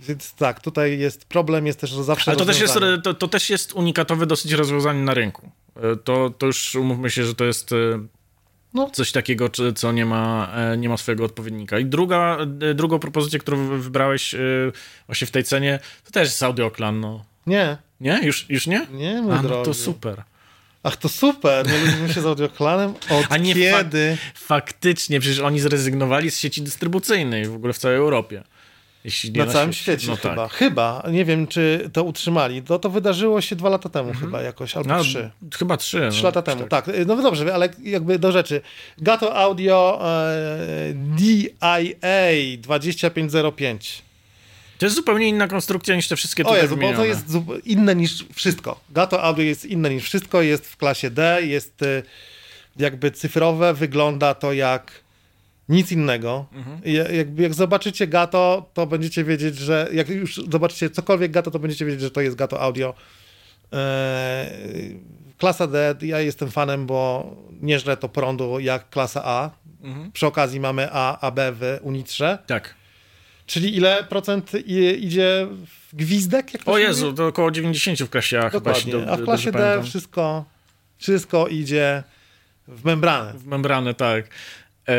[0.09, 3.29] Więc tak, tutaj jest problem, jest też że zawsze Ale to też, jest, to, to
[3.29, 5.51] też jest unikatowe dosyć rozwiązanie na rynku.
[5.77, 7.77] E, To, to już umówmy się, że to jest e,
[8.75, 8.91] No.
[8.91, 11.79] coś takiego, co nie ma, e, nie ma swojego odpowiednika.
[11.79, 12.39] I druga,
[12.71, 14.39] e, drugą propozycję, którą wy- wybrałeś e,
[15.07, 17.25] właśnie w tej cenie, to też jest Audioklan, no.
[17.47, 18.21] Nie, Nie?
[18.23, 18.87] Już, już nie?
[18.93, 19.65] nie, mój A, no drogi.
[19.65, 20.23] to super.
[20.87, 22.95] Ach, to super, nie lubimy się z audioklanem?
[23.11, 24.17] Od A nie kiedy?
[24.35, 28.43] Faktycznie, przecież oni zrezygnowali z sieci dystrybucyjnej w ogóle w całej Europie.
[29.35, 30.03] Nie Na całym świecie.
[30.03, 30.49] świecie no chyba.
[30.49, 30.53] Tak.
[30.57, 32.63] Chyba, nie wiem, czy to utrzymali.
[32.63, 35.31] To, to wydarzyło się dwa lata temu chyba jakoś, albo No, trzy.
[35.59, 36.09] chyba trzy.
[36.11, 36.91] Trzy no, lata temu, tak.
[37.07, 38.61] No dobrze, ale jakby do rzeczy.
[38.99, 41.77] Gato Audio e, DIA
[42.59, 44.03] 2505.
[44.79, 47.27] To jest zupełnie inna konstrukcja niż te wszystkie O tutaj Jezu, bo to jest
[47.65, 48.81] inne niż wszystko.
[48.91, 52.03] Gato Audio jest inne niż wszystko, jest w klasie D, jest e,
[52.77, 54.93] jakby cyfrowe, wygląda to jak
[55.69, 56.47] nic innego.
[56.53, 56.81] Mhm.
[56.85, 61.59] Ja- Jakby jak zobaczycie Gato, to będziecie wiedzieć, że jak już zobaczycie cokolwiek Gato, to
[61.59, 62.95] będziecie wiedzieć, że to jest Gato Audio.
[63.73, 64.47] E,
[65.39, 67.27] klasa D, ja jestem fanem, bo
[67.61, 69.51] nie żre to prądu jak klasa A.
[69.83, 70.13] Mhm.
[70.13, 72.39] Przy okazji mamy A, AB w Unitrze.
[72.47, 72.75] Tak.
[73.47, 74.53] Czyli ile procent
[74.99, 75.47] idzie
[75.91, 76.55] w gwizdek?
[76.55, 77.17] Jak O Jezu, mówi?
[77.17, 78.93] to około 90 w klasie A Dokładnie.
[78.93, 79.85] do, A w klasie D pamiętam.
[79.85, 80.45] wszystko,
[80.99, 82.03] wszystko idzie
[82.69, 83.33] w membranę.
[83.39, 84.29] W membranę, tak.
[84.89, 84.95] E,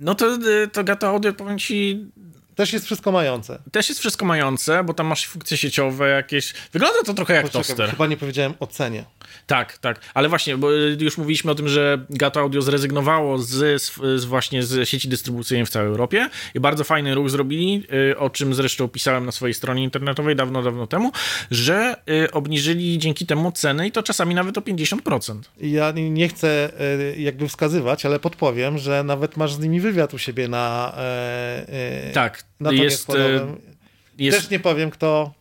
[0.00, 2.06] no to, e, to Gato Audio, powiem ci,
[2.54, 3.58] Też jest wszystko mające.
[3.72, 6.54] też jest wszystko mające, bo tam masz funkcje sieciowe jakieś.
[6.72, 7.90] Wygląda to trochę jak Poczekaj, toster.
[7.90, 9.04] chyba nie powiedziałem o cenie.
[9.46, 10.00] Tak, tak.
[10.14, 14.62] Ale właśnie, bo y, już mówiliśmy o tym, że Gato Audio zrezygnowało z, z, właśnie
[14.62, 18.88] z sieci dystrybucyjnej w całej Europie i bardzo fajny ruch zrobili, y, o czym zresztą
[18.88, 21.12] pisałem na swojej stronie internetowej dawno, dawno temu,
[21.50, 25.40] że y, obniżyli dzięki temu ceny i to czasami nawet o 50%.
[25.60, 26.72] I Ja nie chcę
[27.16, 32.12] jakby wskazywać, ale podpowiem, że nawet masz z nimi wywiad u siebie na, e, e,
[32.12, 33.60] Tak, na jest, składowym.
[34.18, 35.32] jest Też nie powiem, kto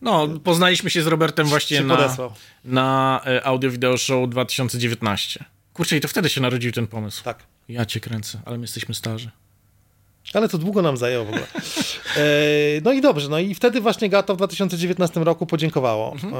[0.00, 2.32] no, poznaliśmy się z Robertem właśnie na, podesłał.
[2.64, 5.44] na y, Audio Video Show 2019.
[5.72, 7.24] Kurczę, i to wtedy się narodził ten pomysł.
[7.24, 7.42] Tak.
[7.68, 9.30] Ja cię kręcę, ale my jesteśmy starzy.
[10.34, 11.46] Ale to długo nam zajęło w ogóle.
[12.16, 12.20] E,
[12.84, 16.34] no i dobrze, no i wtedy właśnie Gato w 2019 roku podziękowało Mhm.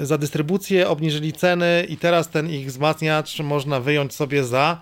[0.00, 4.80] e, za dystrybucję, obniżyli ceny i teraz ten ich wzmacniacz można wyjąć sobie za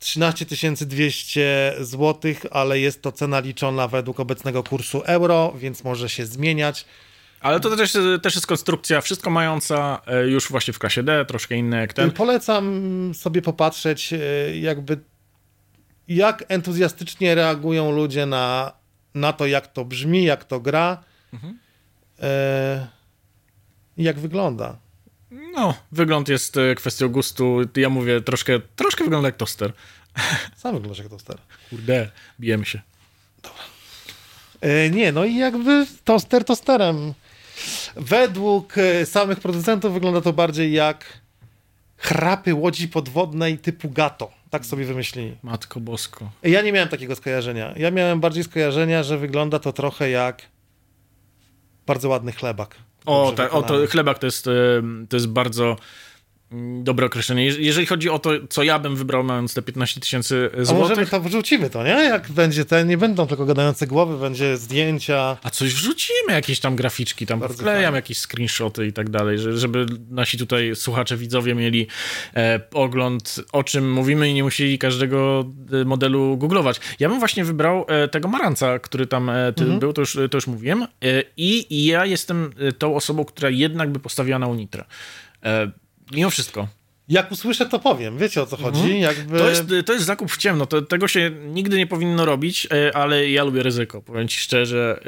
[0.00, 0.46] 13
[0.86, 6.84] 200 zł, ale jest to cena liczona według obecnego kursu euro, więc może się zmieniać.
[7.40, 7.92] Ale to też,
[8.22, 12.10] też jest konstrukcja wszystko mająca, e, już właśnie w klasie D, troszkę inne jak ten.
[12.10, 14.18] Polecam sobie popatrzeć, e,
[14.58, 14.98] jakby
[16.08, 18.72] jak entuzjastycznie reagują ludzie na,
[19.14, 21.58] na to, jak to brzmi, jak to gra Mhm.
[22.22, 22.86] e,
[23.96, 24.76] i jak wygląda.
[25.30, 27.58] No, wygląd jest e, kwestią gustu.
[27.76, 29.72] Ja mówię, troszkę, troszkę wygląda jak toster.
[30.56, 31.38] Sam wyglądasz jak toster.
[31.70, 32.10] Kurde,
[32.40, 32.80] bijemy się.
[34.60, 37.14] E, nie, no i jakby toster tosterem.
[37.96, 41.20] Według e, samych producentów wygląda to bardziej jak
[41.96, 44.30] chrapy łodzi podwodnej typu gato.
[44.50, 45.36] Tak sobie wymyślili.
[45.42, 46.30] Matko bosko.
[46.42, 47.74] Ja nie miałem takiego skojarzenia.
[47.76, 50.42] Ja miałem bardziej skojarzenia, że wygląda to trochę jak
[51.86, 52.76] bardzo ładny chlebak.
[53.06, 54.44] O, tak, o to chlebak to jest,
[55.08, 55.76] to jest bardzo
[56.82, 57.46] dobre określenie.
[57.50, 60.86] Jeż- Jeżeli chodzi o to, co ja bym wybrał mając te 15 tysięcy A możemy
[60.86, 61.90] złotych, to wrzucimy to, nie?
[61.90, 65.36] Jak będzie ten, nie będą tylko gadające głowy, będzie zdjęcia.
[65.42, 67.96] a coś wrzucimy, jakieś tam graficzki, tam Bardzo wklejam fajnie.
[67.96, 71.86] jakieś screenshoty i tak dalej, że- żeby nasi tutaj słuchacze, widzowie mieli
[72.36, 75.44] e, ogląd, o czym mówimy i nie musieli każdego
[75.82, 76.80] e, modelu googlować.
[77.00, 80.46] Ja bym właśnie wybrał e, tego Maranca, który tam ty, był, to już, to już
[80.46, 80.86] mówiłem.
[81.36, 84.84] I, I ja jestem tą osobą, która jednak by postawiła na Unitrę.
[86.12, 86.68] Mimo wszystko.
[87.08, 88.18] Jak usłyszę, to powiem.
[88.18, 89.00] Wiecie o co chodzi?
[89.00, 89.38] Jakby...
[89.38, 90.66] To jest, to jest zakup w ciemno.
[90.66, 94.02] To, tego się nigdy nie powinno robić, e, ale ja lubię ryzyko.
[94.02, 95.00] Powiem ci szczerze,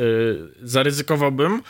[0.63, 1.63] e, zaryzykowałbym.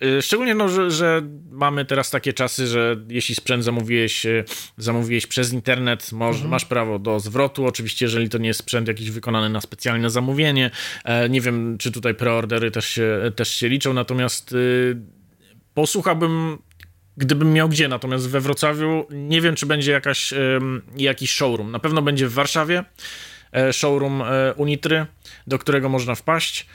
[0.00, 4.26] E, Szczególnie, no, że, że mamy teraz takie czasy, że jeśli sprzęt zamówiłeś,
[4.76, 7.66] zamówiłeś przez internet, moż, masz prawo do zwrotu.
[7.66, 10.70] Oczywiście, jeżeli to nie jest sprzęt jakiś wykonany na specjalne zamówienie.
[11.30, 14.54] Nie wiem, czy tutaj preordery też się, też się liczą, natomiast
[15.74, 16.58] posłuchałbym
[17.20, 20.34] gdybym miał gdzie, natomiast we Wrocławiu nie wiem, czy będzie jakaś,
[20.96, 21.70] jakiś showroom.
[21.70, 22.84] Na pewno będzie w Warszawie
[23.52, 25.06] e, showroom e, Unitry,
[25.46, 26.66] do którego można wpaść.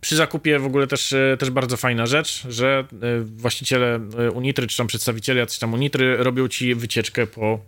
[0.00, 2.84] Przy zakupie w ogóle też, e, też bardzo fajna rzecz, że
[3.22, 4.00] właściciele
[4.34, 7.60] Unitry, czy tam przedstawiciele jacyś tam Unitry robią ci wycieczkę po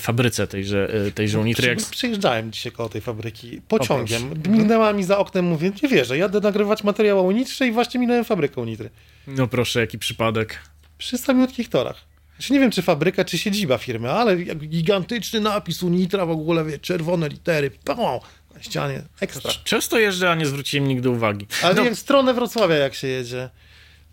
[0.00, 1.68] fabryce tejże, tejże Unitry.
[1.68, 1.78] Jak...
[1.78, 4.22] Przy- Przyjeżdżałem dzisiaj koło tej fabryki pociągiem.
[4.48, 8.24] Minęła mi za oknem, mówię, nie wierzę, jadę nagrywać materiał o Unitrze i właśnie minąłem
[8.24, 8.90] fabrykę Unitry.
[9.26, 10.58] No proszę, jaki przypadek.
[10.98, 11.96] Przy samiutkich torach.
[12.38, 16.64] Znaczy nie wiem, czy fabryka, czy siedziba firmy, ale jak gigantyczny napis Unitra w ogóle,
[16.64, 18.20] wie, czerwone litery, pał,
[18.54, 19.50] na ścianie, ekstra.
[19.64, 21.46] Często jeżdżę, a nie zwróciłem nigdy uwagi.
[21.62, 23.50] Ale No, w stronę Wrocławia jak się jedzie.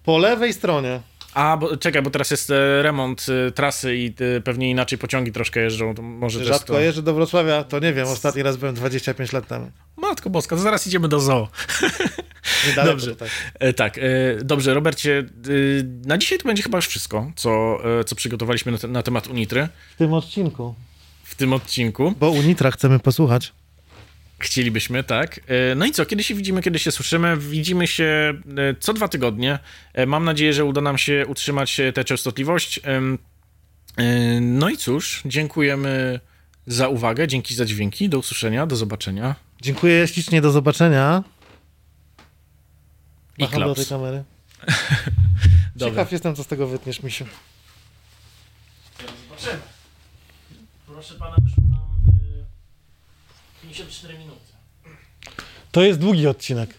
[0.04, 1.02] Po lewej stronie.
[1.36, 5.32] A, bo, czekaj, bo teraz jest e, remont e, trasy i e, pewnie inaczej pociągi
[5.32, 5.96] troszkę jeżdżą.
[5.96, 6.80] To może Rzadko to...
[6.80, 9.72] jeżdżę do Wrocławia, to nie wiem, ostatni raz byłem 25 lat temu.
[9.98, 11.48] Matko boska, to zaraz idziemy do zoo.
[12.68, 13.16] Niedaleko Dobrze.
[13.60, 14.02] E, tak, e,
[14.44, 15.24] dobrze, Robercie, e,
[16.08, 19.28] na dzisiaj to będzie chyba już wszystko, co, e, co przygotowaliśmy na, te, na temat
[19.28, 20.76] Unitry W tym odcinku.
[21.24, 22.14] w tym odcinku.
[22.20, 23.54] Bo Unitra chcemy posłuchać.
[24.40, 25.40] Chcielibyśmy, tak.
[25.48, 27.38] E, No i co, kiedy się widzimy, kiedy się słyszymy?
[27.38, 29.60] Widzimy się e, co dwa tygodnie.
[29.94, 32.80] E, Mam nadzieję, że uda nam się utrzymać tę częstotliwość.
[34.42, 36.20] No i cóż, dziękujemy
[36.68, 39.36] za uwagę, dzięki za dźwięki, do usłyszenia, do zobaczenia.
[39.62, 41.24] Dziękuję ślicznie, do zobaczenia.
[43.38, 44.24] I do tej kamery.
[45.80, 47.26] Ciekaw jestem, co z tego wytniesz, misiu.
[49.30, 49.62] Zobaczymy.
[50.88, 51.36] Proszę pana,
[53.76, 54.40] 54 minuty.
[55.72, 56.70] To jest długi odcinek.